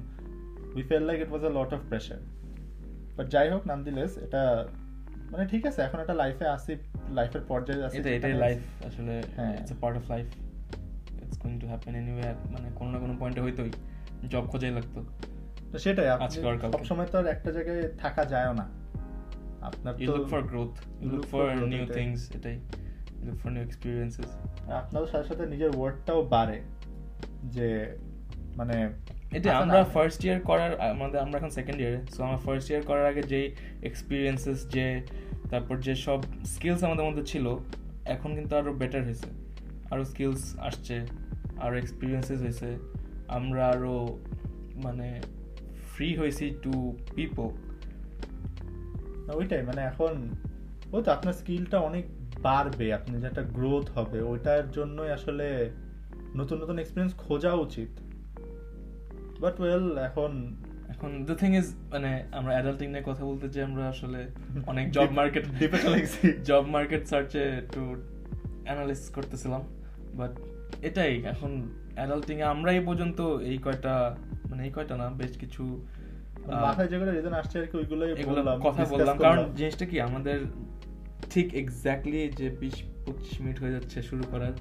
we 0.76 0.82
felt 0.82 1.04
like 1.08 1.18
it 1.20 1.30
was 1.32 1.42
a 1.44 1.52
lot 1.58 1.70
of 1.76 1.80
pressure 1.88 2.20
but 3.16 3.26
যাই 3.30 3.46
হোক 3.50 3.62
নামদিলেস 3.66 4.12
এটা 4.18 4.42
মানে 5.32 5.44
ঠিক 5.46 5.62
আছে 5.66 5.80
এখন 5.82 5.98
একটা 6.00 6.14
লাইফে 6.14 6.46
আসি 6.46 6.72
লাইফের 7.08 7.42
পর্যায়ে 7.48 7.82
আছি 7.84 7.96
এটা 7.98 8.10
এটাই 8.10 8.34
লাইফ 8.44 8.60
আসলে 8.88 9.14
হ্যাঁ। 9.36 9.54
It's 9.60 9.72
a 9.72 9.76
part 9.82 9.94
of 9.96 10.04
life 10.10 10.26
it's 11.22 11.36
going 11.42 11.54
to 11.60 11.66
happen 11.66 11.92
anywhere 11.94 12.36
মানে 12.54 12.68
কোনো 12.78 12.88
না 12.90 12.98
কোনো 12.98 13.14
পয়েন্টে 13.20 13.40
হইতোই 13.40 13.70
জব 14.28 14.44
খোঁজাই 14.50 14.72
লাগতো 14.74 15.00
তো 15.72 15.76
সেটাই 15.78 16.08
আপনি 16.08 16.38
কালকে। 16.42 16.66
সবসময় 16.72 17.08
তো 17.12 17.16
আর 17.18 17.26
একটা 17.26 17.50
জায়গায় 17.52 17.82
থাকা 17.98 18.22
যায়ও 18.24 18.54
না 18.60 18.66
আপনার 19.62 19.92
you 20.02 20.08
look 20.16 20.26
for 20.32 20.42
growth 20.42 20.72
you 21.02 21.08
look 21.12 21.24
for 21.32 21.44
new. 21.72 21.84
Things 21.98 22.20
এটাই 22.36 22.56
ফর 23.30 23.50
নিউ 23.50 23.62
এক্সপিরিয়েন্সেস 23.62 24.26
আপনার 24.70 25.06
সাথে 25.06 25.28
সাথে 25.28 25.46
নিজের 25.46 25.70
ওয়ার্ডটাও 25.76 26.22
বাড়ে 26.22 26.61
যে 27.44 27.96
মানে 28.56 28.88
এটা 29.32 29.56
আমরা 29.58 29.85
ফার্স্ট 29.85 30.24
ইয়ার 30.24 30.40
করার 30.40 30.80
আমাদের 30.80 31.20
আমরা 31.20 31.38
এখন 31.38 31.50
সেকেন্ড 31.50 31.80
ইয়ারে 31.80 32.00
সো 32.11 32.24
আমার 32.24 32.38
ফার্স্ট 32.38 32.70
ইয়ার 32.70 32.82
করার 32.82 33.06
আগে 33.06 33.22
যেই 33.22 33.54
এক্সপিরিয়েন্সেস 33.82 34.68
যে 34.68 35.02
তারপর 35.50 35.80
যে 35.80 35.94
সব 35.94 36.22
স্কিলস 36.44 36.85
আমাদের 36.85 37.04
মধ্যে 37.04 37.24
ছিল 37.24 37.56
এখন 38.04 38.35
কিন্তু 38.35 38.56
আরও 38.56 38.72
বেটার 38.72 39.04
হয়েছে। 39.04 39.26
আরও 39.90 40.04
স্কিলস 40.04 40.58
আসছে 40.58 41.06
আরও 41.61 41.76
এক্সপিরিয়েন্সেস 41.76 42.42
হয়েছে। 42.42 42.78
আমরা 43.28 43.68
আরও 43.68 44.18
মানে 44.74 45.22
ফ্রি 45.94 46.16
হয়েছি 46.16 46.56
টু 46.62 46.96
পিপল 47.14 47.50
ওইটাই 49.35 49.62
মানে 49.62 49.80
এখন 49.80 50.30
ওই 50.92 51.02
তো 51.02 51.12
আপনার 51.12 51.32
স্কিলটা 51.32 51.78
অনেক 51.78 52.04
বাড়বে 52.42 52.94
আপনি 52.94 53.20
যে 53.20 53.26
একটা 53.26 53.42
গ্রোথ 53.42 53.87
হবে 53.90 54.22
ওইটার 54.22 54.70
জন্যই 54.70 55.11
আসলে 55.11 55.70
নতুন 56.37 56.57
নতুন 56.62 56.78
এক্সপিরিয়েন্স 56.78 57.14
খোঁজা 57.18 57.52
উচিত। 57.55 57.90
বাট 59.40 59.61
ওয়েল 59.61 59.98
এখন 59.98 60.31
এখন 60.88 61.24
দ্য 61.24 61.35
থিং 61.37 61.50
ইজ 61.57 61.66
মানে 61.90 62.11
আমরা 62.33 62.52
অ্যাডাল্টিং 62.52 62.88
নিয়ে 62.90 63.02
কথা 63.07 63.24
বলতে 63.24 63.48
যে 63.48 63.62
আমরা 63.62 63.88
আসলে 63.88 64.26
অনেক 64.72 64.90
জব 64.90 65.11
মার্কেট 65.11 65.44
deep 65.61 65.72
এ 65.74 65.78
চলে 65.78 65.98
গেছি। 66.00 66.33
জব 66.44 66.64
মার্কেট 66.66 67.07
সার্চে 67.07 67.42
একটু 67.62 67.96
অ্যানালিসিস 68.64 69.14
করতেছিলাম। 69.14 69.62
বাট 70.14 70.31
এটাই 70.83 71.12
এখন 71.24 71.68
অ্যাডাল্টিং 71.94 72.38
এ 72.38 72.42
আমরা 72.42 72.72
এই 72.72 72.81
পর্যন্ত 72.81 73.20
এই 73.20 73.59
কয়টা 73.59 74.16
মানে 74.50 74.64
এই 74.64 74.70
কয়টা 74.70 74.96
না 74.96 75.07
বেশ 75.11 75.33
কিছু 75.38 75.62
মাথায় 76.46 76.88
যেগুলো 76.88 77.11
রিজন 77.12 77.33
আসছে 77.33 77.57
আর 77.61 77.66
কি 77.66 77.76
ওইগুলোই 77.76 78.14
বললাম 78.24 78.61
কথা 78.61 78.85
বললাম। 78.85 79.16
কারণ 79.18 79.38
জিনিসটা 79.57 79.85
কি 79.87 80.00
আমাদের 80.00 80.38
ঠিক 81.30 81.54
এক্স্যাক্টলি 81.54 82.28
যে 82.28 82.50
বিশ 82.50 82.82
পঁচিশ 83.06 83.40
মিনিট 83.40 83.61
হয়ে 83.61 83.72
যাচ্ছে 83.72 84.02
শুরু 84.02 84.24
করার 84.30 84.52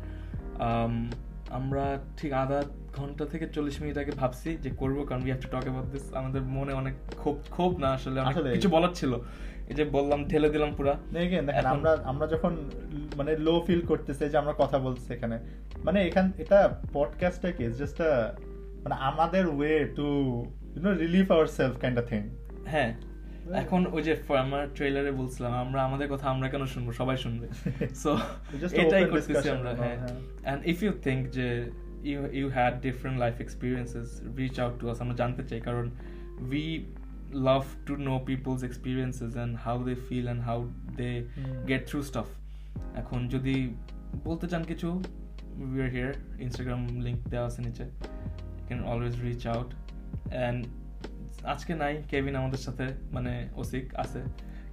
আম, 0.60 1.10
আমরা 1.50 2.00
ঠিক 2.18 2.34
আধা 2.34 2.64
ঘণ্টা 2.96 3.26
থেকে 3.26 3.48
চল্লিশ 3.48 3.82
মিনিট 3.82 3.98
আগে 3.98 4.12
ভাবছি 4.12 4.58
যে 4.58 4.70
করব 4.78 5.04
কারণ 5.04 5.22
we 5.22 5.30
have 5.30 5.42
to 5.42 5.48
talk 5.48 5.64
about 5.64 5.92
this 5.92 6.14
আমাদের 6.14 6.42
মনে 6.42 6.74
অনেক 6.74 6.94
ক্ষোভ 7.18 7.36
ক্ষোভ 7.50 7.80
না 7.80 7.88
আসলে 7.88 8.22
অনেক 8.22 8.54
কিছু 8.54 8.70
বলার 8.70 8.94
ছিল। 8.94 9.14
এই 9.70 9.76
যে 9.76 9.86
বললাম 9.86 10.26
ঠেলে 10.28 10.50
দিলাম 10.50 10.72
পুরা। 10.76 10.94
দেখেন 11.14 11.46
দেখেন 11.46 11.66
আমরা 11.66 11.98
আমরা 12.04 12.28
যখন 12.28 12.58
মানে 13.18 13.38
লো 13.38 13.64
ফিল 13.68 13.82
করতেছে 13.82 14.30
যে 14.30 14.38
আমরা 14.38 14.54
কথা 14.58 14.78
বলছি 14.78 15.14
এখানে 15.14 15.40
মানে 15.84 16.04
এখান 16.04 16.32
এটা 16.38 16.80
পডকাস্টটা 16.94 17.52
কি 17.52 17.64
জাস্ট 17.72 18.02
মানে 18.84 18.96
আমাদের 18.96 19.48
way 19.48 19.86
to 19.96 20.08
you 20.76 20.82
know 20.84 20.94
relieve 20.94 21.32
our 21.32 21.48
self 21.48 21.78
kind 21.78 22.00
of 22.00 22.06
thing 22.10 22.22
হ্যাঁ। 22.66 23.11
এখন 23.62 23.86
ওই 23.92 24.04
যে 24.04 24.14
আমার 24.38 24.68
ট্রেলারে 24.76 25.12
বলছিলাম 25.12 25.54
আমরা 25.54 25.84
আমাদের 25.84 26.08
কথা 26.08 26.30
আমরা 26.30 26.50
কেন 26.50 26.66
শুনব? 26.66 26.92
সবাই 26.92 27.18
শুনবে। 27.18 27.48
সো 28.04 28.18
এটাই 28.72 29.06
করতেছি 29.06 29.50
আমরা 29.50 29.74
হ্যাঁ। 29.74 29.98
অ্যান্ড 30.44 30.66
ইফ 30.66 30.84
ইউ 30.84 30.92
থিঙ্ক 30.92 31.30
যে 31.30 31.72
you 32.04 32.20
you 32.32 32.50
had 32.50 32.82
different 32.82 33.20
life 33.20 33.42
experiences 33.42 34.22
reach 34.38 34.60
out 34.60 34.80
to 34.80 34.90
us 34.90 35.02
আমরা 35.02 35.16
জানতে 35.16 35.44
চাই। 35.44 35.62
কারণ 35.62 35.90
we 36.40 36.86
love 37.34 37.64
to 37.86 37.96
know 37.96 38.20
people's 38.26 38.64
experiences 38.64 39.36
and 39.36 39.58
how 39.58 39.84
they 39.84 39.96
feel 40.10 40.26
and 40.26 40.44
how 40.44 40.70
they. 40.96 41.24
Get 41.68 41.88
through 41.88 42.02
stuff 42.02 42.26
এখন 42.96 43.28
যদি 43.28 43.70
বলতে 44.24 44.48
চান 44.48 44.64
কিছু 44.64 45.04
we 45.74 45.82
are 45.82 45.90
here 45.90 46.14
Instagram 46.40 46.88
link 46.88 47.20
দেওয়া 47.30 47.48
আছে 47.48 47.62
নিচে। 47.62 47.86
Can 48.68 48.84
always 48.84 49.22
reach 49.22 49.48
out 49.48 49.70
and 50.34 50.66
আজকে 51.44 51.76
নাই 51.76 52.04
কেভিন 52.10 52.36
আমাদের 52.36 52.58
সাথে 52.58 52.88
মানে 53.12 53.50
ওসিক 53.56 53.96
আছে 53.96 54.22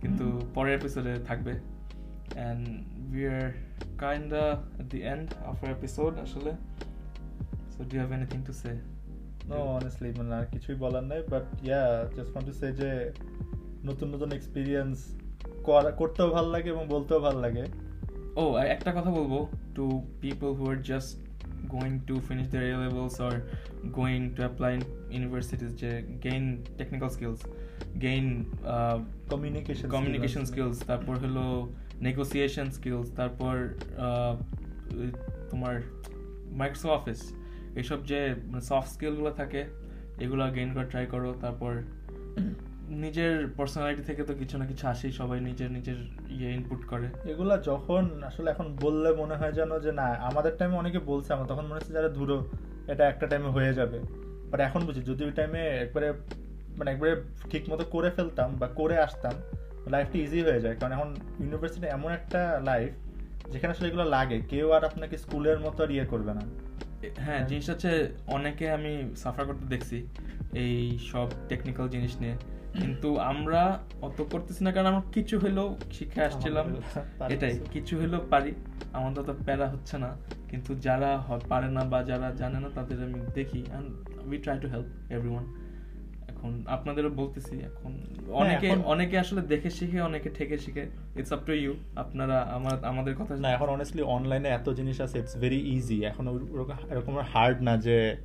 কিন্তু 0.00 0.40
পরের 0.54 0.78
এপিসোডে 0.78 1.14
থাকবে। 1.26 1.52
And 2.34 2.68
we 3.14 3.26
are 3.26 3.52
kind 3.98 4.34
the 4.90 5.02
end 5.02 5.34
of 5.46 5.64
our 5.64 5.70
episode 5.70 6.18
আসলে। 6.18 6.52
So 7.76 7.84
do 7.84 7.96
have 7.96 8.12
anything 8.12 8.44
to 8.44 8.52
say 8.52 8.68
no 9.48 9.54
honestly 9.54 10.12
মানে 10.18 10.34
আর 10.34 10.44
কিছুই 10.44 10.74
বলার 10.74 11.04
নাই 11.04 11.22
but 11.28 11.42
yeah 11.62 12.10
just 12.16 12.32
want 12.32 12.52
to 12.52 12.58
say 12.58 12.72
যে 12.72 13.12
নতুন 13.84 14.14
নতুন 14.14 14.32
এক্সপিরিয়েন্স 14.32 15.18
করতেও 15.96 16.30
ভালো 16.30 16.50
লাগে 16.50 16.68
এবং 16.68 16.88
বলতেও 16.88 17.20
ভালো 17.20 17.40
লাগে। 17.40 17.64
ও 18.36 18.54
আর 18.54 18.66
একটা 18.66 18.92
কথা 18.92 19.10
বলব 19.10 19.46
to 19.74 20.02
people 20.20 20.52
who 20.54 20.70
are 20.70 20.76
just 20.76 21.28
going 21.68 22.00
to 22.06 22.20
finish 22.20 22.54
A 22.54 22.60
levels 22.60 23.20
or 23.20 23.32
going 23.86 24.30
to 24.30 24.42
apply 24.42 24.80
in 25.10 25.22
universities 25.22 25.74
যে 25.74 25.90
gain 26.22 26.64
technical 26.78 27.10
skills 27.10 27.40
gain 28.00 28.44
communication 29.30 29.88
communication 29.88 30.44
skills 30.44 30.84
তারপর 30.86 31.16
হলো 31.16 31.68
নেগোসিয়েশন 32.00 32.70
স্কিলস 32.70 33.12
তারপর 33.14 33.68
তোমার 35.50 35.82
মাইক্রোসফট 36.50 36.90
অফিস 36.90 37.34
এইসব 37.76 38.04
যে 38.04 38.34
সফট 38.62 38.88
স্কিলগুলো 38.88 39.30
থাকে 39.30 39.64
এগুলো 40.20 40.52
গেইন 40.52 40.74
করে 40.74 40.84
ট্রাই 40.84 41.06
করো 41.06 41.34
তারপর 41.40 41.82
নিজের 42.88 43.46
পার্সোনালিটি 43.56 44.02
থেকে 44.02 44.22
তো 44.22 44.34
কিছু 44.34 44.58
না 44.58 44.66
কিছু 44.66 44.86
আসেই 44.88 45.12
সবাই 45.12 45.40
নিজের 45.40 45.70
নিজের 45.70 45.96
ইয়ে 46.28 46.50
ইনপুট 46.52 46.84
করে। 46.86 47.30
এগুলা 47.30 47.56
যখন 47.56 48.22
আসলে 48.22 48.50
এখন 48.50 48.76
বললে 48.80 49.12
মনে 49.12 49.34
হয় 49.34 49.52
যেন 49.52 49.78
যে 49.78 49.92
না 49.92 50.02
আমাদের 50.02 50.52
টাইমে 50.58 50.76
অনেকে 50.76 50.98
বলছে 50.98 51.32
আমার 51.32 51.46
তখন 51.46 51.64
মনে 51.64 51.74
হচ্ছে 51.74 51.92
যারা 51.92 52.08
ধুরো 52.08 52.46
এটা 52.88 53.08
একটা 53.08 53.26
টাইমে 53.26 53.46
হয়ে 53.46 53.74
যাবে। 53.74 53.98
বাট 54.50 54.60
এখন 54.60 54.80
বুঝি, 54.86 55.00
যদি 55.00 55.24
ওই 55.24 55.32
টাইমে 55.32 55.58
একবারে 55.58 56.12
মানে 56.78 56.90
একবারে 56.90 57.12
ঠিক 57.50 57.70
মতো 57.70 57.84
করে 57.84 58.10
ফেলতাম 58.10 58.56
বা 58.56 58.66
করে 58.66 58.98
আসতাম 58.98 59.34
লাইফটা 59.86 60.18
ইজি 60.18 60.40
হয়ে 60.42 60.60
যায়। 60.60 60.76
কারণ 60.76 60.92
এখন 60.92 61.08
ইউনিভার্সিটি 61.40 61.86
এমন 61.86 62.10
একটা 62.12 62.60
লাইফ 62.64 62.90
যেখানে 63.52 63.70
আসলে 63.70 63.88
এগুলো 63.88 64.04
লাগে। 64.04 64.40
কেউ 64.48 64.66
আর 64.70 64.84
আপনাকে 64.84 65.16
স্কুলের 65.18 65.58
মতো 65.60 65.84
আর 65.84 65.90
ইয়ে 65.90 66.04
করবে 66.04 66.34
না। 66.34 66.40
হ্যাঁ 67.16 67.46
জিনিস 67.46 67.70
হচ্ছে, 67.70 68.08
অনেকে 68.26 68.70
আমি 68.70 68.92
সাফার 69.16 69.44
করতে 69.46 69.66
দেখছি, 69.66 70.06
এই 70.52 70.98
সব 71.12 71.28
টেকনিক্যাল 71.48 71.88
জিনিস 71.88 72.16
নিয়ে। 72.20 72.36
কিন্তু 72.80 73.16
আমরা 73.16 73.78
অত 74.02 74.22
করতেছি 74.30 74.64
না 74.64 74.72
কারণ 74.72 74.86
আমরা 74.86 75.02
কিছু 75.12 75.38
হলেও 75.38 75.76
শিখে 75.92 76.24
আসছিলাম। 76.24 76.66
এটাই 77.28 77.58
কিছু 77.72 78.00
হলেও 78.00 78.20
পারি। 78.30 78.52
আমাদের 78.92 79.24
তো 79.24 79.34
প্যারা 79.46 79.68
হচ্ছে 79.68 79.98
না। 79.98 80.16
কিন্তু 80.48 80.74
যারা 80.74 81.22
পারে 81.48 81.68
না 81.68 81.84
বা 81.84 82.02
যারা 82.02 82.30
জানে 82.30 82.60
না 82.60 82.68
তাদের 82.74 83.02
আমি 83.02 83.20
দেখি। 83.34 83.64
We 84.26 84.38
try 84.38 84.58
to 84.58 84.68
help 84.68 85.12
everyone 85.12 85.44
এখন 86.28 86.62
আপনাদেরও 86.66 87.10
বলতেছি 87.10 87.56
এখন 87.56 87.98
অনেকে 88.32 88.70
অনেকে 88.84 89.18
আসলে 89.18 89.40
দেখে 89.40 89.70
শিখে 89.70 90.00
অনেকে 90.00 90.30
ঠেকে 90.30 90.58
শিখে। 90.58 90.86
ইটস 91.16 91.32
আপ 91.32 91.38
টু 91.46 91.52
ইউ 91.52 91.74
আপনারা 91.96 92.40
আমার 92.40 92.84
আমাদের 92.84 93.14
কথা 93.14 93.36
না 93.36 93.50
এখন 93.50 93.66
অনেস্টলি 93.66 94.02
অনলাইনে 94.02 94.48
এত 94.48 94.70
জিনিস 94.70 95.00
আছে 95.00 95.18
ইটস 95.18 95.36
ভেরি 95.36 95.60
ইজি 95.60 96.04
এখন 96.04 96.28
ওরকম- 96.28 96.92
এরকম 96.92 97.18
হার্ড 97.18 97.62
না 97.62 97.76
যে 97.76 98.16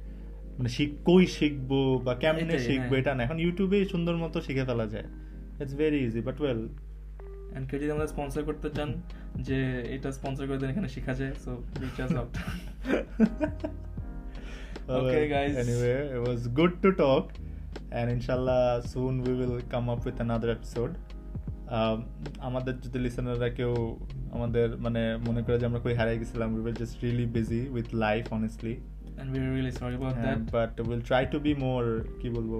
মানে 0.57 0.69
শিখ 0.75 0.91
কই 1.09 1.23
শিখব 1.37 1.71
বা 2.05 2.13
কেমনে 2.23 2.41
এটাই, 2.45 2.61
শিখব 2.67 2.91
হ্যাঁ। 2.91 3.01
এটা 3.01 3.11
না 3.17 3.21
এখন 3.27 3.37
ইউটিউবে 3.43 3.77
সুন্দর 3.93 4.15
মতো 4.23 4.37
শিখে 4.47 4.63
ফেলা 4.69 4.85
যায় 4.93 5.07
it's 5.61 5.75
very 5.81 5.99
easy 6.07 6.21
but 6.27 6.37
well 6.41 6.61
and 7.55 7.65
কেউ 7.69 7.77
যদি 7.81 7.91
আমরা 7.95 8.07
স্পন্সর 8.13 8.41
করতে 8.49 8.67
চান 8.77 8.89
যে 9.47 9.57
এটা 9.95 10.09
স্পন্সর 10.17 10.43
করে 10.49 10.59
দেন 10.61 10.69
এখানে 10.73 10.89
শেখা 10.95 11.13
যায় 11.19 11.33
so 11.43 11.51
reach 11.81 11.97
us 12.05 12.11
out 12.19 12.31
Okay, 14.89 15.29
guys. 15.29 15.55
Anyway, 15.55 15.95
it 16.09 16.21
was 16.21 16.47
good 16.49 16.81
to 16.83 16.91
talk, 16.93 17.31
and 17.91 18.11
inshallah 18.11 18.81
soon 18.83 19.23
we 19.23 19.33
will 19.33 19.61
come 19.63 19.89
up 19.89 20.03
with 20.03 20.19
another 20.19 20.49
episode. 20.51 20.93
Um, 21.69 21.97
আমাদের 22.39 22.73
যদি 22.85 22.97
লিসেনাররা 23.05 23.49
কেউ 23.59 23.73
আমাদের 24.35 24.67
মানে 24.85 25.01
মনে 25.27 25.41
করে 25.45 25.55
যে 25.61 25.65
আমরা 25.69 25.81
কই 25.85 25.93
হারিয়ে 25.99 26.19
গেছিলাম 26.21 26.49
we 26.55 26.61
will 26.65 26.77
just 26.81 26.95
really 27.03 27.25
busy 27.37 27.61
with 27.75 27.87
life 28.05 28.23
honestly 28.37 28.73
and 29.19 29.29
we 29.33 29.39
are 29.43 29.49
really 29.55 29.73
sorry 29.79 29.95
about 29.95 30.15
that 30.25 30.41
but 30.55 30.71
will 30.87 31.01
try 31.09 31.23
to 31.33 31.37
be 31.45 31.53
more 31.65 31.83
কি 32.21 32.27
বলব 32.37 32.53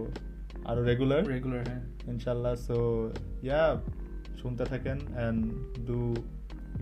আরও 0.69 0.81
রেগুলার 0.89 1.21
রেগুলার 1.35 1.61
হ্যাঁ। 1.69 1.81
ইনশাল্লাহ 2.13 2.53
সো 2.67 2.77
ইয়া 3.47 3.61
শুনতে 4.41 4.63
থাকেন 4.71 4.97
and 5.07 5.39
do 5.89 5.99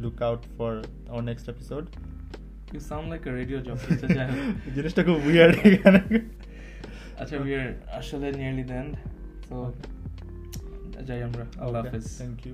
look 0.04 0.18
out 0.28 0.42
for 0.56 0.74
our 1.12 1.24
next 1.30 1.48
episode 1.54 1.84
you 2.74 2.80
sound 2.90 3.08
like 3.12 3.22
a 3.30 3.32
radio 3.40 3.58
job 3.68 3.78
আচ্ছা 3.92 4.08
যাই 4.18 4.26
হোক। 4.30 4.38
জিনিসটা 4.76 5.02
খুব 5.08 5.18
উইয়ার্ড 5.28 5.54
এখানে। 5.70 6.02
আচ্ছা 7.22 7.36
উই 7.44 7.52
আর 7.60 7.68
আসলে 8.00 8.28
নিয়ারলি 8.40 8.64
দ্য 8.70 8.76
এন্ড 8.82 8.94
সো 9.48 9.56
যাই 11.08 11.20
আমরা 11.28 11.44
আল্লাহ 11.64 11.80
হাফেজ। 11.84 12.06
Thank 12.20 12.40
you 12.48 12.54